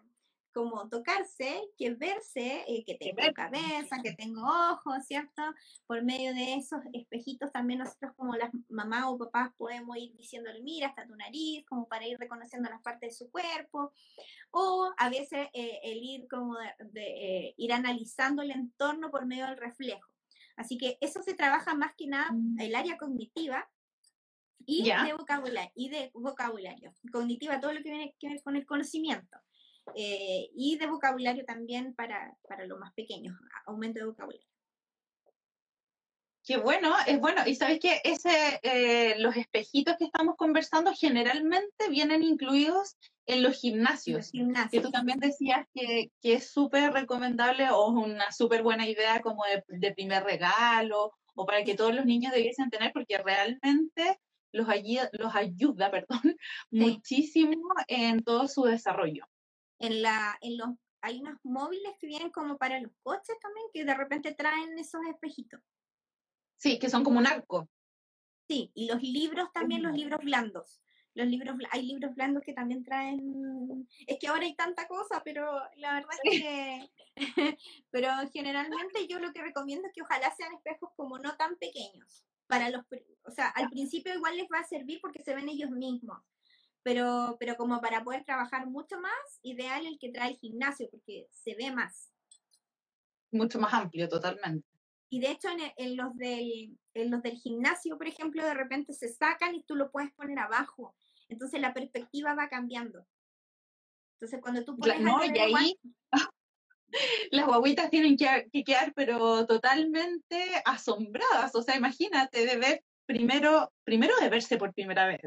[0.55, 5.41] como tocarse que verse, eh, que tengo cabeza, que tengo ojos, ¿cierto?
[5.85, 10.61] Por medio de esos espejitos también nosotros como las mamás o papás podemos ir diciéndole,
[10.61, 13.91] mira, hasta tu nariz, como para ir reconociendo las partes de su cuerpo,
[14.51, 19.47] o a veces eh, el ir como de, eh, ir analizando el entorno por medio
[19.47, 20.09] del reflejo.
[20.55, 22.61] Así que eso se trabaja más que nada mm.
[22.61, 23.69] el área cognitiva,
[24.67, 28.65] y de vocabulario y de vocabulario cognitiva todo lo que viene que ver con el
[28.65, 29.37] conocimiento
[29.93, 34.47] eh, y de vocabulario también para, para los más pequeños, aumento de vocabulario.
[36.45, 37.41] Qué bueno, es bueno.
[37.47, 43.59] Y sabes que ese, eh, los espejitos que estamos conversando generalmente vienen incluidos en los
[43.59, 44.31] gimnasios.
[44.69, 49.43] Que tú también decías que, que es súper recomendable o una súper buena idea como
[49.45, 54.19] de, de, primer regalo o para que todos los niños debiesen tener porque realmente
[54.51, 56.37] los, ayuda, los ayuda perdón,
[56.69, 59.25] muchísimo en todo su desarrollo
[59.79, 60.69] en la, en los,
[61.01, 65.01] hay unos móviles que vienen como para los coches también, que de repente traen esos
[65.09, 65.61] espejitos.
[66.57, 67.69] Sí, que son como un arco.
[68.47, 70.81] Sí, y los libros también, los libros blandos.
[71.13, 75.61] Los libros, hay libros blandos que también traen, es que ahora hay tanta cosa, pero
[75.77, 76.91] la verdad es que,
[77.89, 82.25] pero generalmente yo lo que recomiendo es que ojalá sean espejos como no tan pequeños.
[82.47, 82.83] Para los,
[83.23, 86.21] o sea, al principio igual les va a servir porque se ven ellos mismos,
[86.85, 91.27] pero, pero como para poder trabajar mucho más, ideal el que trae el gimnasio, porque
[91.31, 92.13] se ve más.
[93.31, 94.67] Mucho más amplio, totalmente.
[95.09, 99.11] Y de hecho, en, los del, en los del gimnasio, por ejemplo, de repente se
[99.11, 100.95] sacan y tú lo puedes poner abajo.
[101.27, 103.03] Entonces la perspectiva va cambiando.
[104.17, 105.01] Entonces, cuando tú pones.
[105.01, 105.79] No, y ahí,
[107.31, 111.55] las guaguitas tienen que, quedar pero totalmente asombradas.
[111.55, 115.21] O sea, imagínate de ver primero, primero de verse por primera vez.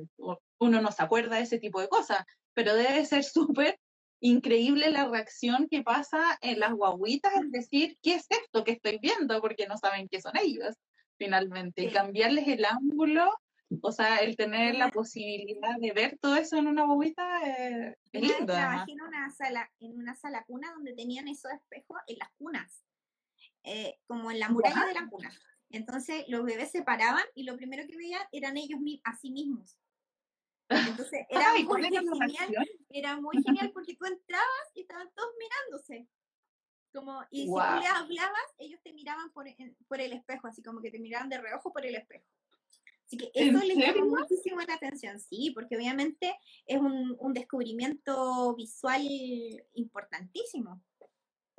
[0.58, 3.78] Uno no se acuerda de ese tipo de cosas, pero debe ser súper
[4.20, 8.98] increíble la reacción que pasa en las guaguitas, es decir, ¿qué es esto que estoy
[9.00, 9.40] viendo?
[9.40, 10.74] Porque no saben qué son ellos,
[11.18, 11.84] finalmente.
[11.84, 13.32] Y cambiarles el ángulo,
[13.80, 18.22] o sea, el tener la posibilidad de ver todo eso en una guaguita eh, es
[18.22, 18.54] lindo.
[18.54, 22.82] Trabajé en una sala, en una sala cuna donde tenían esos espejos en las cunas,
[23.62, 25.30] eh, como en la muralla de la cuna.
[25.70, 29.78] Entonces los bebés se paraban y lo primero que veían eran ellos a sí mismos.
[30.68, 36.08] Entonces era muy genial, era muy genial porque tú entrabas y estaban todos mirándose.
[36.92, 39.46] Como, y si tú les hablabas, ellos te miraban por,
[39.88, 42.24] por, el espejo, así como que te miraban de reojo por el espejo.
[43.04, 46.34] Así que eso les llamó muchísimo la atención, sí, porque obviamente
[46.66, 49.02] es un, un descubrimiento visual
[49.74, 50.82] importantísimo.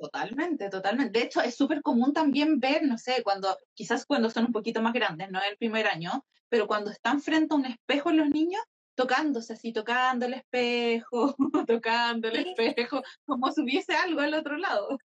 [0.00, 1.18] Totalmente, totalmente.
[1.18, 4.80] De hecho, es súper común también ver, no sé, cuando, quizás cuando son un poquito
[4.80, 8.62] más grandes, no el primer año, pero cuando están frente a un espejo los niños,
[8.94, 11.36] tocándose así, tocando el espejo,
[11.68, 14.98] tocando el espejo, como si hubiese algo al otro lado.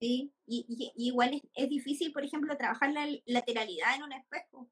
[0.00, 4.70] Sí, y, igual es, difícil, por ejemplo, trabajar la lateralidad en un espejo.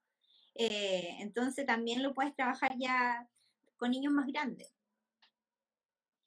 [0.55, 3.29] Eh, entonces también lo puedes trabajar ya
[3.77, 4.73] con niños más grandes.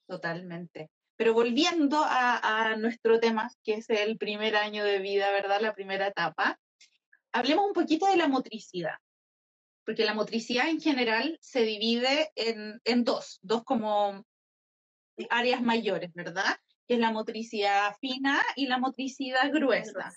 [0.05, 0.91] Totalmente.
[1.19, 5.59] Pero volviendo a, a, nuestro tema, que es el primer año de vida, ¿verdad?
[5.59, 6.57] La primera etapa,
[7.33, 8.95] hablemos un poquito de la motricidad
[9.89, 14.23] porque la motricidad en general se divide en, en dos, dos como
[15.31, 16.59] áreas mayores, ¿verdad?
[16.87, 20.13] Que es la motricidad fina y la motricidad gruesa.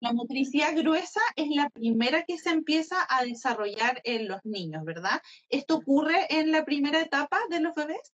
[0.00, 5.22] La motricidad gruesa es la primera que se empieza a desarrollar en los niños, ¿verdad?
[5.48, 8.12] ¿Esto ocurre en la primera etapa de los bebés?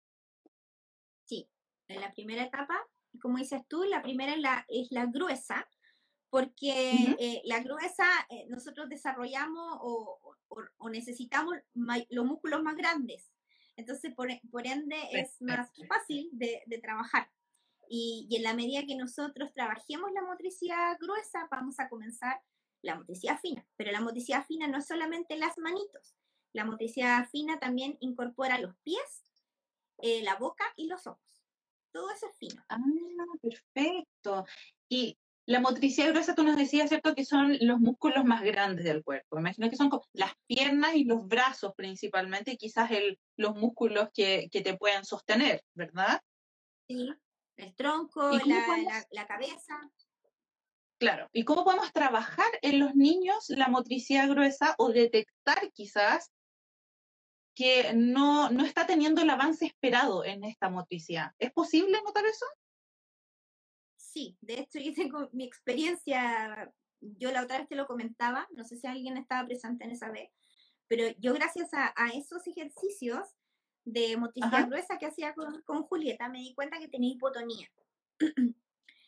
[1.88, 2.79] En la primera etapa,
[3.21, 5.68] como dices tú, la primera es la, es la gruesa,
[6.31, 10.37] porque eh, la gruesa eh, nosotros desarrollamos o,
[10.79, 13.31] o, necesitamos los músculos más grandes.
[13.77, 17.31] Entonces, por, por ende, es más fácil de, de trabajar.
[17.88, 22.40] Y, y, en la medida que nosotros trabajemos la motricidad gruesa, vamos a comenzar
[22.81, 23.66] la motricidad fina.
[23.77, 26.14] Pero la motricidad fina no es solamente las manitos.
[26.53, 29.25] La motricidad fina también incorpora los pies,
[29.99, 31.32] eh, la boca y los ojos.
[31.93, 32.63] Todo eso es fino.
[32.69, 32.79] Ah,
[33.41, 34.47] perfecto.
[34.89, 37.15] Y la motricidad gruesa, tú nos decías, ¿cierto?
[37.15, 39.39] Que son los músculos más grandes del cuerpo.
[39.39, 44.49] Imagino que son las piernas y los brazos principalmente, y quizás el, los músculos que,
[44.51, 46.21] que te puedan sostener, ¿verdad?
[46.89, 47.09] Sí,
[47.57, 49.79] el tronco, la, la, cabeza.
[50.99, 56.31] Claro, ¿y cómo podemos trabajar en los niños la motricidad gruesa o detectar quizás
[57.55, 61.33] que no, no está teniendo el avance esperado en esta motricidad?
[61.38, 62.47] ¿Es posible notar eso?
[64.12, 68.65] sí, de hecho yo tengo mi experiencia, yo la otra vez te lo comentaba, no
[68.65, 70.31] sé si alguien estaba presente en esa vez,
[70.87, 73.27] pero yo gracias a, esos ejercicios
[73.85, 77.69] de motricidad gruesa que hacía con, con, Julieta, me di cuenta que tenía hipotonía.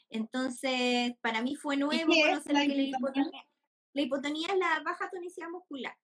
[0.09, 3.47] Entonces, para mí fue nuevo conocer la, que la hipotonía.
[3.93, 5.97] La hipotonía es la baja tonicidad muscular.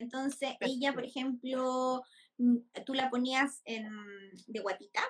[0.00, 2.02] Entonces, ella, por ejemplo,
[2.38, 3.88] mm, tú la ponías en,
[4.46, 5.02] de guatita,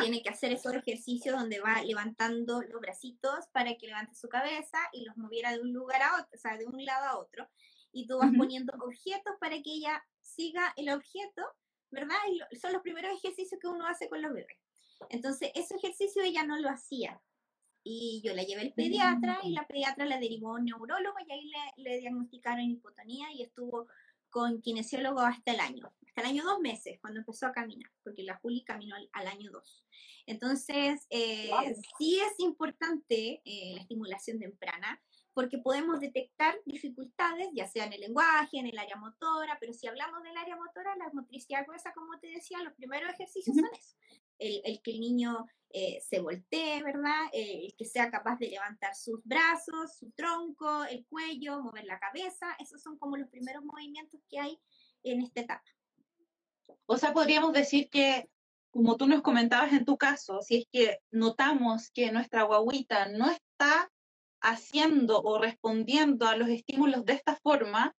[0.00, 4.78] tiene que hacer esos ejercicios donde va levantando los bracitos para que levante su cabeza
[4.92, 7.48] y los moviera de un lugar a otro, o sea, de un lado a otro.
[7.92, 11.42] Y tú vas poniendo objetos para que ella siga el objeto,
[11.90, 12.16] ¿verdad?
[12.50, 14.58] Y son los primeros ejercicios que uno hace con los bebés.
[15.10, 17.20] Entonces, ese ejercicio ella no lo hacía.
[17.90, 21.32] Y yo la llevé al pediatra y la pediatra la derivó a un neurólogo y
[21.32, 23.86] ahí le, le diagnosticaron hipotonía y estuvo
[24.28, 28.22] con kinesiólogo hasta el año, hasta el año dos meses, cuando empezó a caminar, porque
[28.24, 29.86] la Juli caminó al, año dos.
[30.26, 31.50] Entonces, eh,
[31.98, 35.00] sí es importante eh, la estimulación temprana,
[35.32, 39.86] porque podemos detectar dificultades, ya sea en el lenguaje, en el área motora, pero si
[39.86, 43.96] hablamos del área motora, la motricidad gruesa, como te decía, los primeros ejercicios son eso.
[44.38, 47.26] El, que el niño eh, se voltee, ¿verdad?
[47.32, 52.56] el que sea capaz de levantar sus brazos, su tronco, el cuello, mover la cabeza,
[52.58, 54.58] esos son como los primeros movimientos que hay
[55.02, 55.64] en esta etapa.
[56.86, 58.28] O sea, podríamos decir que
[58.70, 63.30] como tú nos comentabas en tu caso, si es que notamos que nuestra guaguita no
[63.30, 63.90] está
[64.40, 67.94] haciendo o respondiendo a los estímulos de esta forma,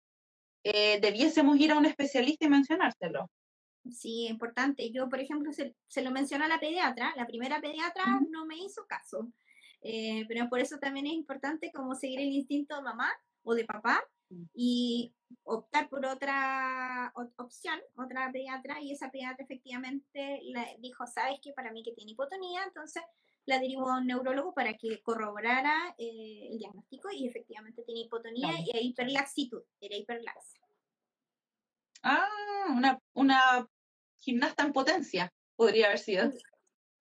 [0.64, 3.30] eh, debiésemos ir a un especialista y mencionárselo.
[3.92, 4.92] Sí, importante.
[4.92, 7.14] Yo, por ejemplo, se, lo menciono a la pediatra.
[7.16, 9.32] La primera pediatra no me hizo caso.
[9.82, 13.10] Eh, pero por eso también es importante como seguir el instinto de mamá
[13.44, 14.44] o de papá mm.
[14.54, 15.14] y
[15.44, 21.72] optar por otra opción, otra pediatra, y esa pediatra efectivamente le dijo, sabes que para
[21.72, 23.04] mí que tiene hipotonía, entonces
[23.46, 28.52] la derivó a un neurólogo para que corroborara eh, el diagnóstico y efectivamente tenía hipotonía
[28.60, 30.59] y hiperlaxitud, era hiperlaxa.
[32.04, 32.28] Ah,
[32.70, 33.68] una, una
[34.18, 36.32] gimnasta en potencia podría haber sido.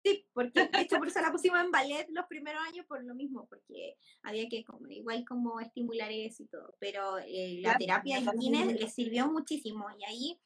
[0.04, 3.14] Sí, porque de hecho por eso la pusimos en ballet los primeros años por lo
[3.14, 8.20] mismo, porque había que como, igual como estimular eso y todo, pero eh, la terapia
[8.20, 10.40] de Guinness le sirvió muchísimo y ahí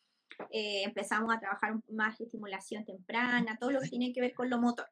[0.50, 4.58] eh, empezamos a trabajar más estimulación temprana, todo lo que tiene que ver con lo
[4.58, 4.88] motor.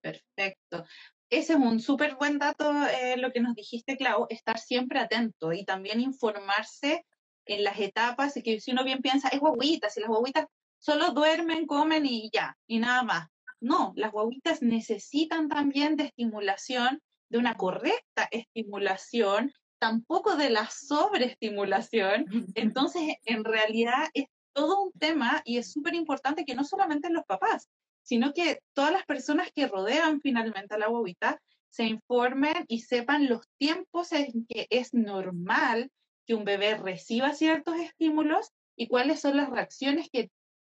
[0.00, 0.84] Perfecto.
[1.28, 5.52] Ese es un súper buen dato, eh, lo que nos dijiste, Clau, estar siempre atento
[5.52, 7.06] y también informarse
[7.54, 10.46] en las etapas, y que si uno bien piensa, es guaguita, si las guaguitas
[10.78, 13.28] solo duermen, comen y ya, y nada más.
[13.60, 22.26] No, las guaguitas necesitan también de estimulación, de una correcta estimulación, tampoco de la sobreestimulación.
[22.54, 27.24] Entonces, en realidad es todo un tema y es súper importante que no solamente los
[27.24, 27.68] papás,
[28.02, 33.28] sino que todas las personas que rodean finalmente a la guaguita se informen y sepan
[33.28, 35.90] los tiempos en que es normal
[36.30, 40.30] que un bebé reciba ciertos estímulos y cuáles son las reacciones que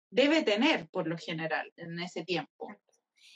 [0.08, 2.68] debe tener por lo general en ese tiempo.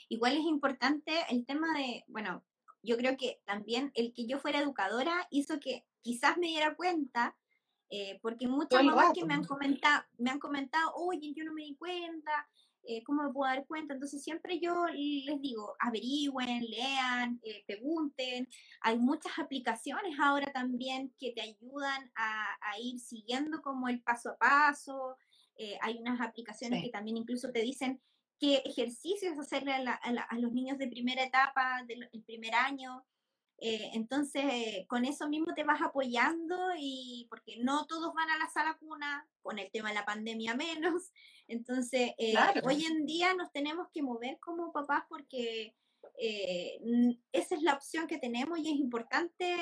[0.09, 2.45] Igual es importante el tema de, bueno,
[2.81, 7.37] yo creo que también el que yo fuera educadora hizo que quizás me diera cuenta,
[7.91, 11.63] eh, porque muchas mamás que me han comentado, me han comentado, oye, yo no me
[11.63, 12.49] di cuenta,
[12.85, 13.95] eh, ¿cómo me puedo dar cuenta?
[13.95, 18.49] Entonces siempre yo les digo, averigüen, lean, eh, pregunten.
[18.81, 24.31] Hay muchas aplicaciones ahora también que te ayudan a, a ir siguiendo como el paso
[24.31, 25.17] a paso,
[25.57, 28.01] eh, hay unas aplicaciones que también incluso te dicen
[28.39, 33.05] qué ejercicios hacerle a, los niños de primera etapa, del primer año.
[33.65, 34.43] Eh, entonces,
[34.89, 39.25] con eso mismo te vas apoyando y porque no todos van a la sala cuna,
[39.41, 41.13] con el tema de la pandemia menos.
[41.47, 42.35] Entonces, eh,
[42.65, 45.77] hoy en día nos tenemos que mover como papás porque
[46.19, 49.57] esa es la opción que tenemos y es importante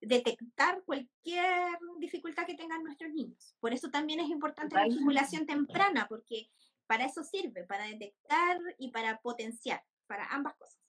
[0.00, 3.54] detectar cualquier dificultad que tengan nuestros niños.
[3.60, 6.50] Por eso también es importante la estimulación temprana, porque
[6.86, 10.83] para eso sirve, para detectar y para potenciar, para ambas cosas.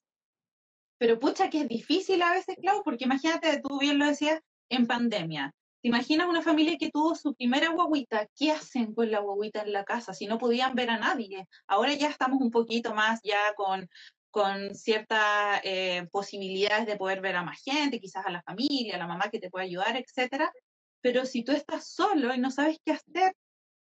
[0.98, 4.40] Pero pucha que es difícil a veces, Clau, porque imagínate, tú bien lo decías,
[4.70, 5.54] en pandemia.
[5.82, 8.28] ¿Te imaginas una familia que tuvo su primera guaguita?
[8.36, 11.48] ¿Qué hacen con la guaguita en la casa si no podían ver a nadie?
[11.68, 13.88] Ahora ya estamos un poquito más ya con
[14.36, 18.98] con ciertas eh, posibilidades de poder ver a más gente, quizás a la familia, a
[18.98, 20.52] la mamá que te puede ayudar, etcétera.
[21.00, 23.34] Pero si tú estás solo y no sabes qué hacer,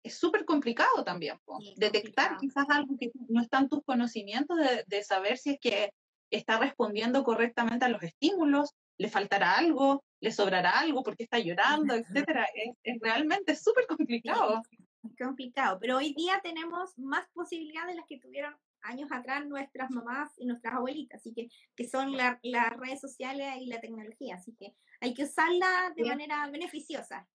[0.03, 1.41] es súper complicado también.
[1.77, 5.95] Detectar quizás algo que no está en tus conocimientos de, saber si es que
[6.31, 11.95] está respondiendo correctamente a los estímulos, le faltará algo, le sobrará algo porque está llorando,
[11.95, 12.47] etcétera.
[12.83, 14.63] Es, realmente súper complicado.
[15.05, 19.91] Es complicado, pero hoy día tenemos más posibilidades de las que tuvieron años atrás nuestras
[19.91, 22.39] mamás y nuestras abuelitas, así que, que son las
[22.77, 27.27] redes sociales y la tecnología, así que hay que usarla de manera beneficiosa.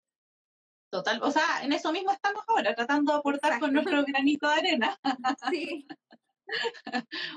[0.92, 4.54] Total, o sea, en eso mismo estamos ahora, tratando de aportar con nuestro granito de
[4.54, 5.00] arena.
[5.50, 5.88] Sí.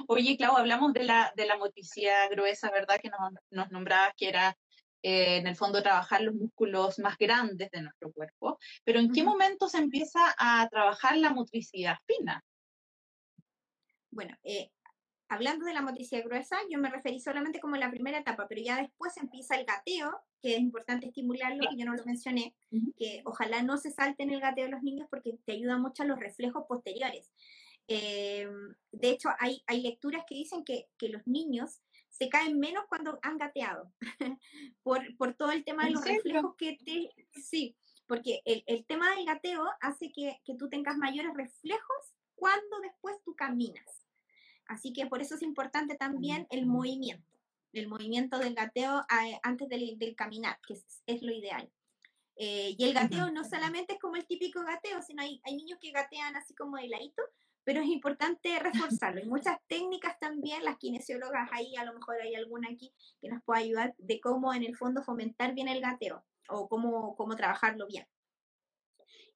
[0.08, 2.98] Oye, Clau, hablamos de la, de la motricidad gruesa, ¿verdad?
[3.00, 3.18] Que nos,
[3.50, 4.56] nos nombrabas que era
[5.02, 9.22] eh, en el fondo trabajar los músculos más grandes de nuestro cuerpo, pero ¿en qué
[9.22, 12.42] momento se empieza a trabajar la motricidad fina?
[14.14, 14.70] bueno, eh,
[15.28, 18.80] hablando de la motricidad gruesa, yo me referí solamente como la primera etapa, pero ya
[18.80, 22.54] después empieza el gateo, que es importante estimularlo, que yo no lo mencioné,
[22.96, 26.02] que ojalá no se salte en el gateo de los niños porque te ayuda mucho
[26.02, 27.32] a los reflejos posteriores.
[27.88, 28.48] Eh,
[28.92, 33.18] de hecho, hay, hay lecturas que dicen que, que, los niños se caen menos cuando
[33.22, 33.92] han gateado,
[34.82, 37.10] por, por, todo el tema de los reflejos que te...
[37.40, 37.76] Sí,
[38.06, 43.16] porque el, el tema del gateo hace que, que tú tengas mayores reflejos cuando después
[43.24, 44.04] tú caminas.
[44.66, 47.26] Así que por eso es importante también el movimiento,
[47.72, 50.74] el movimiento del gateo eh, antes del, caminar, que
[51.06, 51.70] es, lo ideal.
[52.36, 55.78] Eh, y el gateo no solamente es como el típico gateo, sino hay, hay niños
[55.80, 57.22] que gatean así como de ladito,
[57.64, 58.58] pero es importante
[59.00, 59.20] reforzarlo.
[59.20, 63.42] Hay muchas técnicas también, las kinesiólogas ahí, a lo mejor hay alguna aquí que nos
[63.42, 67.86] pueda ayudar de cómo en el fondo fomentar bien el gateo o cómo, cómo trabajarlo
[67.86, 68.06] bien.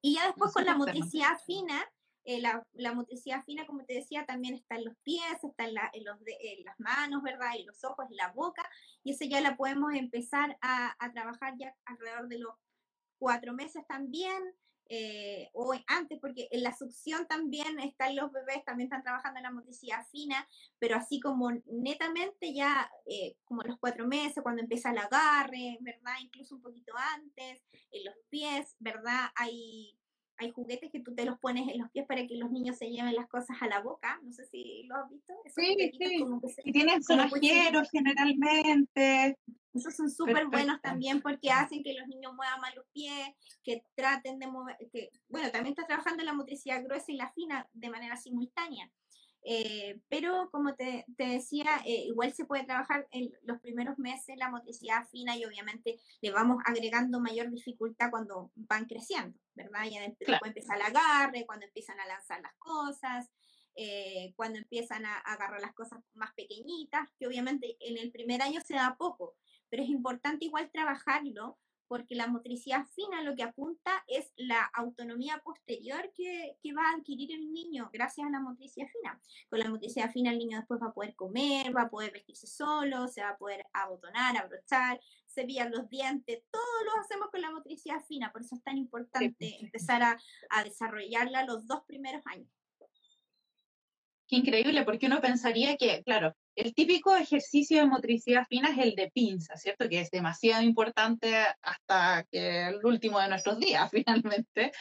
[0.01, 1.83] Y ya después con la motricidad fina,
[2.23, 5.73] eh, la, la, motricidad fina, como te decía, también está en los pies, está en,
[5.73, 7.55] la, en, los en las manos, ¿verdad?
[7.57, 8.69] En los ojos, la boca,
[9.03, 12.53] y eso ya la podemos empezar a, a trabajar ya alrededor de los
[13.17, 14.53] cuatro meses también,
[14.89, 19.43] eh, o antes, porque en la succión también están los bebés, también están trabajando en
[19.43, 20.47] la motricidad fina,
[20.79, 26.15] pero así como netamente ya eh, como los cuatro meses, cuando empieza el agarre, ¿verdad?
[26.21, 29.29] Incluso un poquito antes, en los pies, ¿verdad?
[29.35, 29.98] Hay
[30.39, 32.89] hay juguetes que tú te los pones en los pies para que los niños se
[32.89, 34.19] lleven las cosas a la boca.
[34.23, 35.33] No sé si lo has visto.
[35.55, 36.19] sí, sí.
[36.19, 39.37] Como que y tienen sonajeros generalmente.
[39.73, 43.29] Esos son súper buenos también porque hacen que los niños muevan más los pies,
[43.63, 47.67] que traten de mover, que, bueno, también está trabajando la motricidad gruesa y la fina
[47.73, 48.89] de manera simultánea.
[49.43, 54.49] Eh, pero como te, decía, eh, igual se puede trabajar en los primeros meses la
[54.49, 59.85] motricidad fina y obviamente le vamos agregando mayor dificultad cuando van creciendo, ¿verdad?
[59.89, 63.29] Ya después empieza el agarre, cuando empiezan a lanzar las cosas,
[63.75, 68.41] eh, cuando empiezan a, a, agarrar las cosas más pequeñitas, que obviamente en el primer
[68.41, 69.35] año se da poco,
[69.69, 71.57] pero es importante igual trabajarlo
[71.89, 77.31] porque la motricidad fina lo que apunta es la autonomía posterior que, va a adquirir
[77.31, 79.19] el niño gracias a la motricidad fina.
[79.49, 82.45] Con la motricidad fina el niño después va a poder comer, va a poder vestirse
[82.45, 87.49] solo, se va a poder abotonar, abrochar, cepillar los dientes, todo lo hacemos con la
[87.49, 90.17] motricidad fina, por eso es tan importante empezar a,
[90.51, 92.47] a desarrollarla los dos primeros años.
[94.27, 98.95] Qué increíble, porque uno pensaría que, claro, el típico ejercicio de motricidad fina es el
[98.95, 99.87] de pinza, ¿cierto?
[99.87, 104.73] Que es demasiado importante hasta el último de nuestros días, finalmente.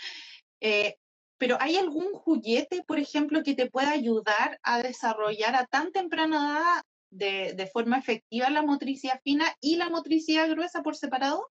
[0.60, 0.96] Eh,
[1.38, 6.58] pero ¿hay algún juguete, por ejemplo, que te pueda ayudar a desarrollar a tan temprana
[6.58, 11.48] edad de, de forma efectiva la motricidad fina y la motricidad gruesa por separado?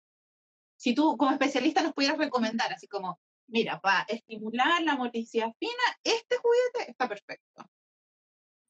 [0.76, 5.84] Si tú como especialista nos pudieras recomendar, así como, mira, para estimular la motricidad fina,
[6.02, 7.68] este juguete está perfecto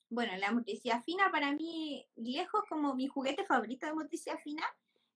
[0.08, 4.64] bueno, la motricidad fina para mí, lejos como mi juguete favorito de motricidad fina,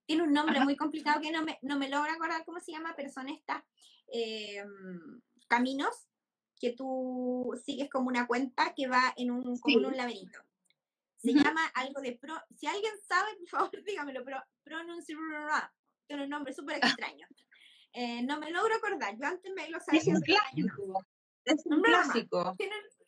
[0.05, 2.93] tiene un nombre muy complicado que no me, no me logro acordar cómo se llama,
[2.95, 3.63] pero son estas
[4.11, 4.63] eh,
[5.47, 6.07] caminos
[6.59, 10.39] que tú sigues como una cuenta que va en un, como un laberinto.
[11.17, 12.33] Se llama algo de pro.
[12.55, 15.17] Si alguien sabe, por favor, dígamelo, pero pronunciar
[16.07, 17.27] tiene un nombre súper extraño.
[17.93, 19.15] Eh, no me logro acordar.
[19.17, 20.01] Yo antes me lo sabía.
[20.01, 21.05] Es un clásico.
[21.45, 22.55] Es un clásico.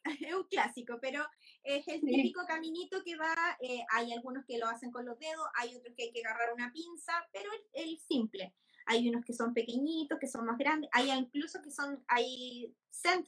[0.29, 1.25] es un clásico, pero
[1.63, 5.47] es el típico caminito que va, eh, hay algunos que lo hacen con los dedos,
[5.55, 8.53] hay otros que hay que agarrar una pinza, pero el, simple.
[8.87, 12.73] Hay unos que son pequeñitos, que son más grandes, hay incluso que son, hay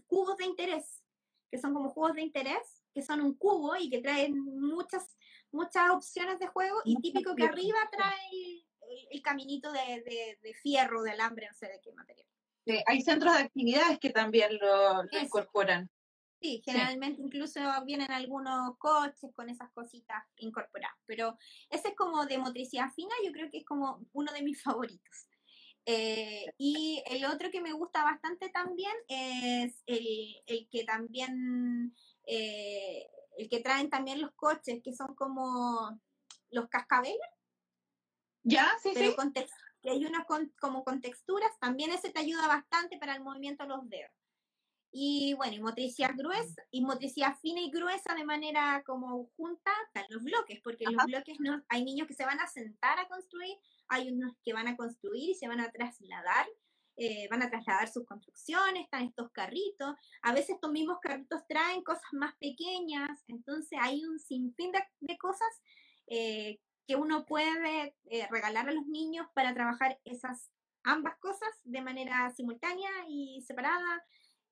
[0.07, 1.03] cubos de interés,
[1.51, 5.15] que son como juegos de interés, que son un cubo y que traen muchas,
[5.51, 8.65] muchas opciones de juego, y típico que arriba trae
[9.11, 12.28] el, caminito de, de, fierro, de alambre, no sé de qué material.
[12.88, 15.89] hay centros de actividades que también lo incorporan.
[16.44, 21.38] Sí, generalmente incluso vienen algunos coches con esas cositas incorporadas, pero
[21.70, 25.30] ese es como de motricidad fina, yo creo que es como uno de mis favoritos.
[25.86, 33.48] Eh, y el otro que me gusta bastante también es el, que también, eh, el
[33.48, 35.98] que traen también los coches, que son como
[36.52, 37.20] los cascabeles.
[38.44, 39.16] Ya, sí, sí.
[39.82, 40.26] que hay unas
[40.60, 44.12] como con texturas, también ese te ayuda bastante para el movimiento de los dedos.
[44.96, 50.06] Y bueno, y motricidad gruesa, y motricidad fina y gruesa de manera como junta están
[50.10, 53.58] los bloques, porque los bloques no, hay niños que se van a sentar a construir,
[53.88, 56.46] hay unos que van a construir y se van a trasladar,
[56.96, 61.84] eh, van a trasladar sus construcciones, están estos carritos, a veces estos mismos carritos traen
[61.84, 65.50] cosas más pequeñas, entonces hay un sinfín de, cosas
[66.06, 70.52] eh, que uno puede eh, regalar a los niños para trabajar esas
[70.84, 74.04] ambas cosas de manera simultánea y separada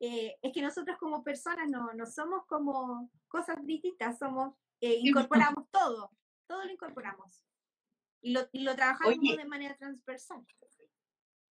[0.03, 5.69] eh, es que nosotros como personas no, no somos como cosas distintas, somos, eh, incorporamos
[5.69, 6.11] todo,
[6.47, 7.45] todo lo incorporamos.
[8.19, 10.43] Y lo, y lo trabajamos de manera transversal.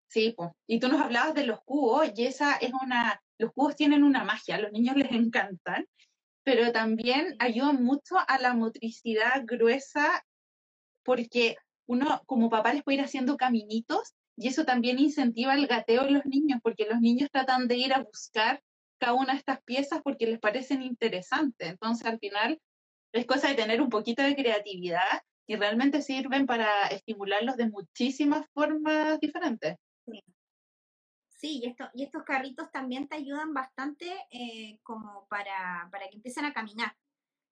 [0.09, 0.51] Sí, pues.
[0.67, 4.25] y tú nos hablabas de los cubos, y esa es una, los cubos tienen una
[4.25, 5.87] magia, a los niños les encantan,
[6.43, 10.25] pero también ayudan mucho a la motricidad gruesa,
[11.05, 16.07] porque uno como papá les puede ir haciendo caminitos y eso también incentiva el gateo
[16.07, 18.63] en los niños, porque los niños tratan de ir a buscar
[18.99, 21.71] cada una de estas piezas porque les parecen interesantes.
[21.71, 22.61] Entonces, al final,
[23.13, 28.47] es cosa de tener un poquito de creatividad y realmente sirven para estimularlos de muchísimas
[28.55, 29.77] formas diferentes.
[31.41, 31.61] Sí.
[31.63, 36.45] y, esto, y estos carritos también te ayudan bastante eh, como para, para que empiecen
[36.45, 36.95] a caminar.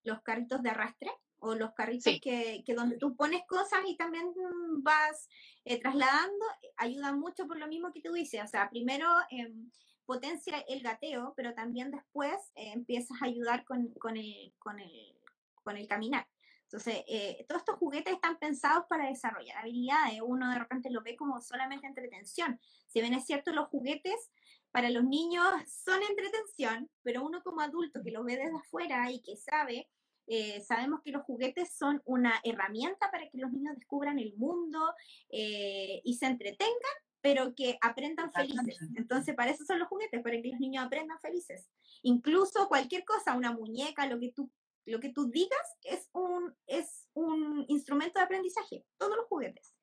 [0.04, 4.32] Los carritos de arrastre o los carritos que, que, donde tú pones cosas y también
[4.78, 5.28] vas
[5.64, 6.44] eh, trasladando,
[6.76, 8.42] ayuda mucho por lo mismo que tú dices.
[8.44, 9.70] O sea, primero em,
[10.04, 15.16] potencia el gateo, pero también después eh, empiezas a ayudar con, con, el, con, el,
[15.62, 16.26] con el caminar.
[16.64, 20.20] Entonces, eh, todos estos juguetes están pensados para desarrollar habilidades.
[20.24, 22.60] Uno de repente lo ve como solamente entretención.
[22.88, 24.30] Si bien es cierto, los juguetes
[24.72, 29.22] para los niños son entretención, pero uno como adulto que lo ve desde afuera y
[29.22, 29.88] que sabe
[30.26, 34.94] eh, sabemos que los juguetes son una herramienta para que los niños descubran el mundo
[35.30, 38.78] eh, y se entretengan, pero que aprendan felices.
[38.96, 41.68] Entonces, para eso son los juguetes, para que los niños aprendan felices.
[42.02, 44.50] Incluso cualquier cosa, una muñeca, lo que tú,
[44.84, 49.74] lo que tú digas, es un, es un instrumento de aprendizaje, todos los juguetes.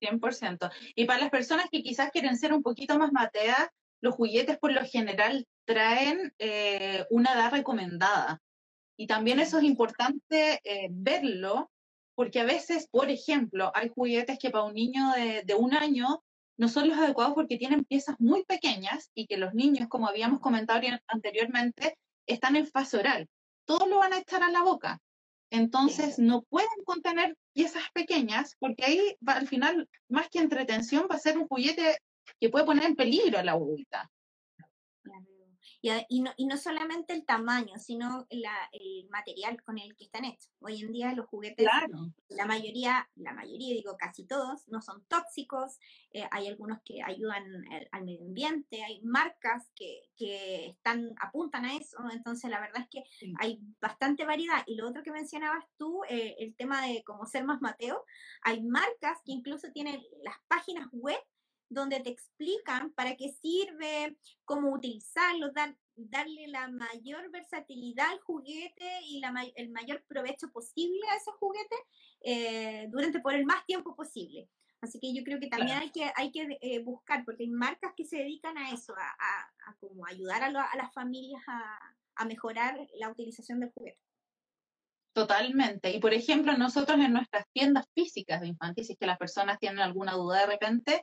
[0.00, 0.70] 100%.
[0.94, 3.68] Y para las personas que quizás quieren ser un poquito más mateas,
[4.00, 8.42] los juguetes por lo general traen eh, una edad recomendada.
[8.96, 11.70] Y también eso es importante eh, verlo,
[12.14, 16.22] porque a veces, por ejemplo, hay juguetes que para un niño de, un año
[16.56, 20.38] no son los adecuados porque tienen piezas muy pequeñas y que los niños, como habíamos
[20.40, 23.28] comentado anteriormente, están en fase oral.
[23.66, 25.00] Todos lo van a estar a la boca.
[25.50, 31.16] Entonces no pueden contener piezas pequeñas porque ahí va, al final, más que entretención, va
[31.16, 31.98] a ser un juguete
[32.40, 34.10] que puede poner en peligro a la bobita.
[36.08, 40.24] Y, no, y no solamente el tamaño, sino la, el material con el que están
[40.24, 40.50] hechos.
[40.60, 41.66] Hoy en día los juguetes,
[42.28, 45.78] la mayoría, la mayoría, digo casi todos, no son tóxicos,
[46.12, 51.76] eh, hay algunos que ayudan al, medio ambiente, hay marcas que, que, están, apuntan a
[51.76, 53.04] eso, entonces la verdad es que
[53.38, 54.62] hay bastante variedad.
[54.66, 58.04] Y lo otro que mencionabas tú, eh, el tema de cómo ser más Mateo,
[58.42, 61.20] hay marcas que incluso tienen las páginas web
[61.74, 65.50] donde te explican para qué sirve, cómo utilizarlo,
[65.96, 69.22] darle la mayor versatilidad al juguete y
[69.56, 71.76] el mayor provecho posible a ese juguete
[72.20, 74.48] eh, durante por el más tiempo posible.
[74.84, 77.92] Así que yo creo que también hay que, hay que eh, buscar, porque hay marcas
[77.96, 83.60] que se dedican a eso, a, como ayudar a, las familias a, mejorar la utilización
[83.60, 83.98] del juguete.
[85.14, 85.90] Totalmente.
[85.90, 89.58] Y por ejemplo, nosotros en nuestras tiendas físicas de infantil, si es que las personas
[89.58, 91.02] tienen alguna duda de repente,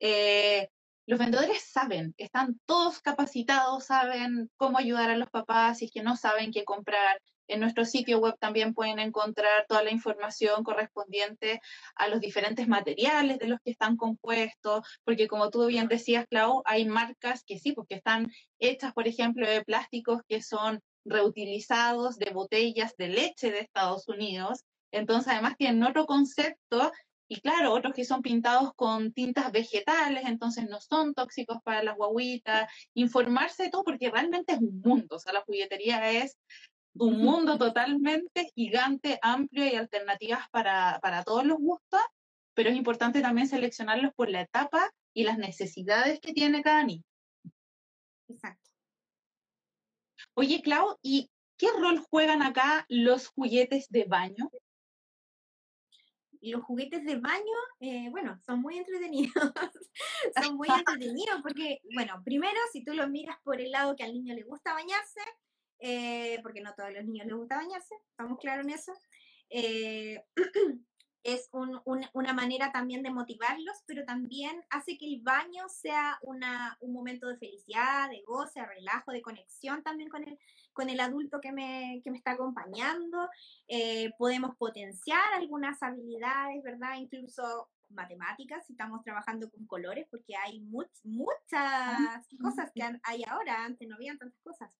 [0.00, 0.68] eh,
[1.06, 6.16] los vendedores saben, están todos capacitados, saben cómo ayudar a los papás si que no
[6.16, 7.20] saben qué comprar.
[7.48, 11.60] En nuestro sitio web también pueden encontrar toda la información correspondiente
[11.96, 16.62] a los diferentes materiales de los que están compuestos, porque como tú bien decías, Clau,
[16.64, 18.30] hay marcas que sí, porque están
[18.60, 24.62] hechas, por ejemplo, de plásticos que son reutilizados de botellas de leche de Estados Unidos.
[24.92, 26.92] Entonces, además tienen otro concepto
[27.32, 31.96] y claro, otros que son pintados con tintas vegetales, entonces no son tóxicos para las
[31.96, 32.68] guaguitas.
[32.94, 35.14] Informarse de todo, porque realmente es un mundo.
[35.14, 36.36] O sea, la juguetería es
[36.94, 42.00] un mundo totalmente gigante, amplio y alternativas para, para todos los gustos,
[42.52, 47.04] pero es importante también seleccionarlos por la etapa y las necesidades que tiene cada niño.
[48.26, 48.70] Exacto.
[50.34, 54.50] Oye, Clau, ¿y qué rol juegan acá los juguetes de baño?
[56.40, 59.34] Los juguetes de baño, eh, bueno, son muy entretenidos.
[60.42, 64.12] son muy entretenidos porque, bueno, primero, si tú lo miras por el lado que al
[64.12, 65.20] niño le gusta bañarse,
[65.80, 68.92] eh, porque no todos los niños les gusta bañarse, estamos claros en eso.
[69.50, 70.22] Eh,
[71.22, 76.92] es una manera también de motivarlos, pero también hace que el baño sea una, un
[76.92, 80.38] momento de felicidad, de goce, de relajo, de conexión también con el,
[80.72, 83.28] con el adulto que me, que me está acompañando.
[83.68, 86.96] Eh, podemos potenciar algunas habilidades, ¿verdad?
[86.96, 93.88] Incluso matemáticas, si estamos trabajando con colores, porque hay muchas cosas que hay ahora, antes
[93.88, 94.70] no habían tantas cosas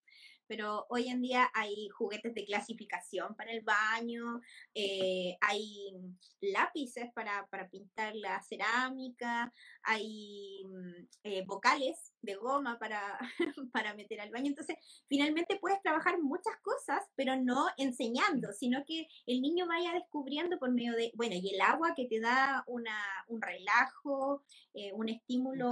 [0.50, 4.40] pero hoy en día hay juguetes de clasificación para el baño,
[4.74, 5.94] eh, hay
[6.40, 9.52] lápices para, pintar la cerámica,
[9.84, 13.00] hay mm, eh, vocales de goma para,
[13.72, 14.48] para meter al baño.
[14.48, 14.76] Entonces,
[15.06, 20.72] finalmente puedes trabajar muchas cosas, pero no enseñando, sino que el niño vaya descubriendo por
[20.72, 22.98] medio de, bueno, y el agua que te da una,
[23.28, 24.42] un relajo,
[24.74, 25.70] eh, un estímulo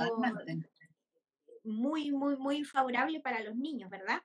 [1.65, 4.23] muy, muy, muy favorable para los niños, ¿verdad?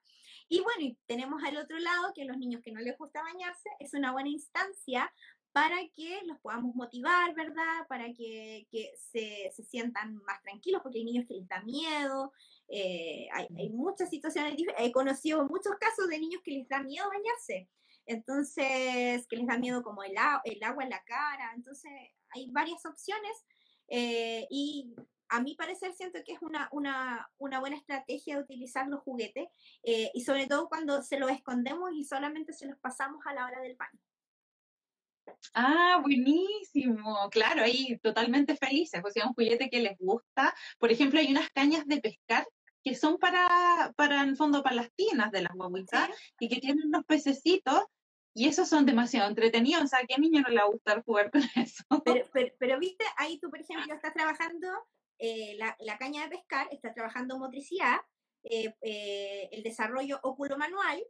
[0.54, 3.72] Y bueno, y tenemos al otro lado que los niños que no les gusta bañarse
[3.80, 5.12] es una buena instancia
[5.52, 7.88] para que los podamos motivar, ¿verdad?
[7.90, 8.68] Para que,
[9.12, 12.34] se, sientan más tranquilos, porque hay niños que les da miedo,
[12.68, 17.68] eh, hay, muchas situaciones, he conocido muchos casos de niños que les da miedo bañarse,
[18.06, 21.92] entonces, que les da miedo como el, el agua en la cara, entonces
[22.30, 23.44] hay varias opciones
[23.88, 24.94] eh, y
[25.34, 29.48] a mi parecer siento que es una, una, una buena estrategia de utilizar los juguetes
[29.82, 33.46] eh, y sobre todo cuando se los escondemos y solamente se los pasamos a la
[33.46, 34.00] hora del baño.
[35.56, 37.30] Ah, buenísimo.
[37.32, 39.02] Claro, ahí totalmente felices.
[39.04, 40.54] O sea, un juguete que les gusta.
[40.78, 42.46] Por ejemplo, hay unas cañas de pescar
[42.84, 46.10] que son para, para en fondo, para las tinas de las guaguitas
[46.40, 47.82] y que tienen unos pececitos
[48.36, 49.86] y esos son demasiado entretenidos.
[49.86, 51.84] O sea, ¿a qué niño no le va a gustar jugar con eso?
[52.06, 54.68] Pero, pero, pero, viste, ahí tú, por ejemplo, estás trabajando
[55.20, 57.98] eh, la, caña de pescar está trabajando motricidad,
[58.44, 61.04] eh, eh, el desarrollo óculo-manual,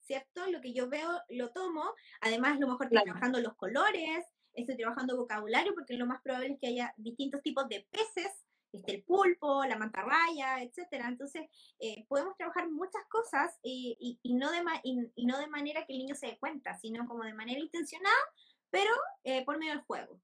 [0.00, 0.46] ¿cierto?
[0.50, 5.16] Lo que yo veo lo tomo, además lo mejor estoy trabajando los colores, estoy trabajando
[5.16, 9.64] vocabulario, porque lo más probable es que haya distintos tipos de peces este, el pulpo,
[9.64, 11.08] la mantarraya, etcétera.
[11.08, 11.48] Entonces,
[11.80, 16.14] eh, podemos trabajar muchas cosas y, no de y, no de manera que el niño
[16.14, 18.14] se dé cuenta, sino como de manera intencionada,
[18.70, 18.90] pero
[19.24, 20.20] eh, por medio del juego.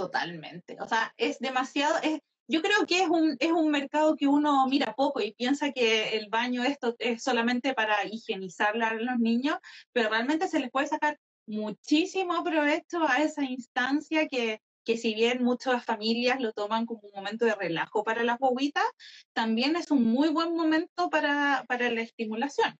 [0.00, 0.78] Totalmente.
[0.80, 4.66] O sea, es demasiado, es, yo creo que es un, es un mercado que uno
[4.66, 9.58] mira poco y piensa que el baño esto es solamente para higienizar a los niños,
[9.92, 15.44] pero realmente se les puede sacar muchísimo provecho a esa instancia que, que si bien
[15.44, 18.86] muchas familias lo toman como un momento de relajo para las bobitas,
[19.34, 22.74] también es un muy buen momento para, para la estimulación.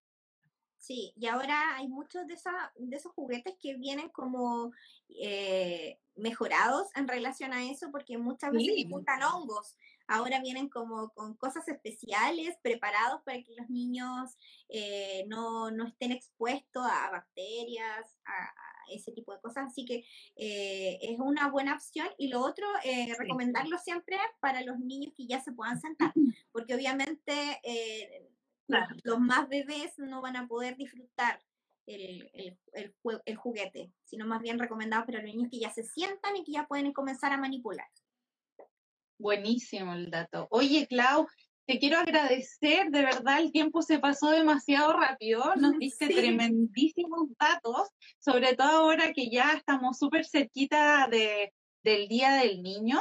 [0.80, 4.72] Sí, y ahora hay muchos de, esa, de esos juguetes que vienen como
[5.10, 8.88] eh, mejorados en relación a eso, porque muchas veces sí.
[8.88, 9.76] juntan hongos.
[10.08, 14.38] Ahora vienen como con cosas especiales preparados para que los niños
[14.70, 18.54] eh, no, no, estén expuestos a bacterias, a,
[18.90, 19.66] ese tipo de cosas.
[19.66, 20.06] Así que
[20.36, 22.08] eh, es una buena opción.
[22.16, 22.66] Y lo otro,
[23.18, 26.14] recomendarlo siempre para los niños que ya se puedan sentar,
[26.52, 27.60] porque obviamente
[29.04, 31.40] los más bebés no van a poder disfrutar
[31.86, 32.94] el, el,
[33.24, 36.52] el, juguete, sino más bien recomendado para los niños que ya se sientan y que
[36.52, 37.88] ya pueden comenzar a manipular.
[39.18, 40.46] Buenísimo el dato.
[40.50, 41.26] Oye, Clau,
[41.66, 47.88] te quiero agradecer, de verdad el tiempo se pasó demasiado rápido, nos diste tremendísimos datos,
[48.18, 51.52] sobre todo ahora que ya estamos súper cerquita de,
[51.82, 53.00] del Día del Niño.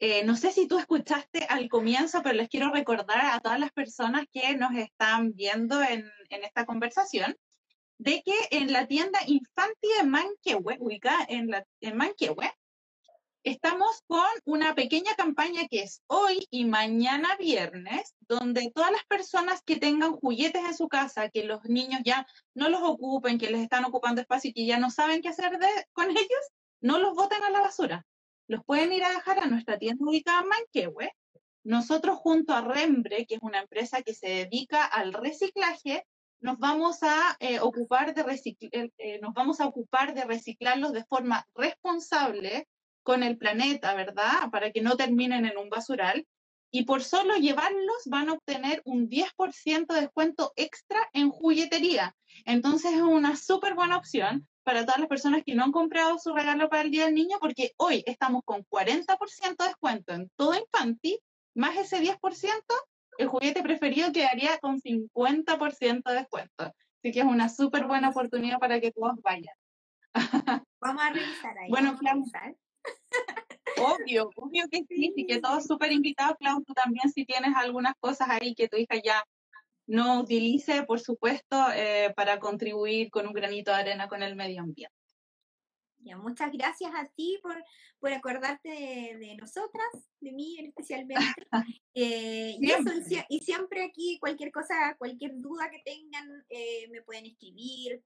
[0.00, 3.72] Eh, no sé si tú escuchaste al comienzo, pero les quiero recordar a todas las
[3.72, 7.36] personas que nos están viendo en, esta conversación
[7.98, 12.52] de que en la tienda Infanti de Manquehue, ubicada en, la, en Manquehue,
[13.44, 19.62] estamos con una pequeña campaña que es hoy y mañana viernes, donde todas las personas
[19.62, 23.60] que tengan juguetes en su casa, que los niños ya no los ocupen, que les
[23.60, 25.56] están ocupando espacio y que ya no saben qué hacer
[25.92, 26.44] con ellos,
[26.80, 28.04] no los boten a la basura
[28.46, 31.12] los pueden ir a dejar a nuestra tienda ubicada en Manquehue.
[31.64, 36.04] Nosotros junto a Rembre, que es una empresa que se dedica al reciclaje,
[36.40, 38.22] nos vamos a eh, ocupar de
[38.70, 42.68] eh, eh, nos vamos a ocupar de reciclarlos de forma responsable
[43.02, 44.50] con el planeta, ¿verdad?
[44.52, 46.26] Para que no terminen en un basural.
[46.70, 52.14] Y por solo llevarlos van a obtener un 10% de descuento extra en juguetería.
[52.44, 56.34] Entonces es una súper buena opción para todas las personas que no han comprado su
[56.34, 60.54] regalo para el Día del Niño, porque hoy estamos con 40% de descuento en todo
[60.54, 61.20] Infanti,
[61.54, 62.18] más ese 10%,
[63.18, 66.64] el juguete preferido quedaría con 50% de descuento.
[66.64, 69.54] Así que es una súper buena oportunidad para que todos vayan.
[70.80, 71.70] Vamos a revisar ahí.
[71.70, 72.24] Bueno, Clau.
[73.76, 77.94] Obvio, obvio que sí, sí, que todos súper invitados, Clau, tú también si tienes algunas
[78.00, 79.24] cosas ahí que tu hija ya
[79.86, 84.62] no utilice, por supuesto, eh, para contribuir con un granito de arena con el medio
[84.62, 84.94] ambiente.
[85.98, 87.56] Ya, muchas gracias a ti por,
[87.98, 89.88] por acordarte de, nosotras,
[90.20, 91.14] de mí especialmente.
[91.96, 92.56] Eh,
[93.28, 98.02] y, siempre aquí, cualquier cosa, cualquier duda que tengan, eh, me pueden escribir.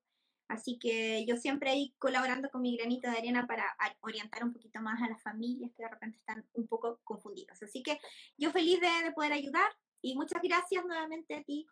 [0.47, 3.65] Así que yo siempre ahí colaborando con mi granito de arena para
[4.01, 7.63] orientar un poquito más a las familias que de repente están un poco confundidas.
[7.63, 7.99] Así que
[8.37, 9.71] yo feliz de poder ayudar
[10.03, 11.67] y muchas gracias nuevamente a ti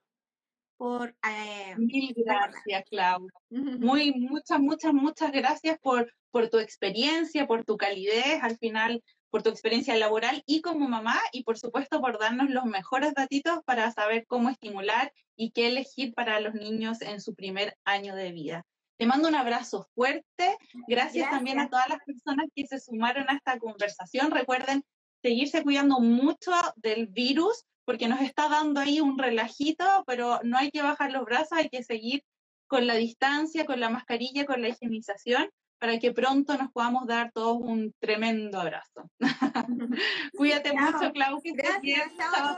[0.76, 1.16] por...
[1.28, 3.28] Eh, Mil gracias, Clau.
[3.50, 9.42] Muy, muchas, muchas, muchas gracias por, por tu experiencia, por tu calidez, al final, por
[9.42, 13.90] tu experiencia laboral y como mamá, y por supuesto por darnos los mejores datitos para
[13.90, 18.66] saber cómo estimular y qué elegir para los niños en su primer año de vida.
[18.98, 20.56] Te mando un abrazo fuerte.
[20.88, 24.30] Gracias, también a todas las personas que se sumaron a esta conversación.
[24.30, 24.84] Recuerden
[25.22, 30.70] seguirse cuidando mucho del virus porque nos está dando ahí un relajito, pero no hay
[30.70, 32.22] que bajar los brazos, hay que seguir
[32.66, 37.30] con la distancia, con la mascarilla, con la higienización, para que pronto nos podamos dar
[37.32, 39.09] todos un tremendo abrazo.
[40.37, 41.41] Cuídate mucho, Clau.
[41.45, 42.12] gracias,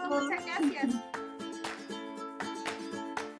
[0.08, 1.27] Muchas gracias.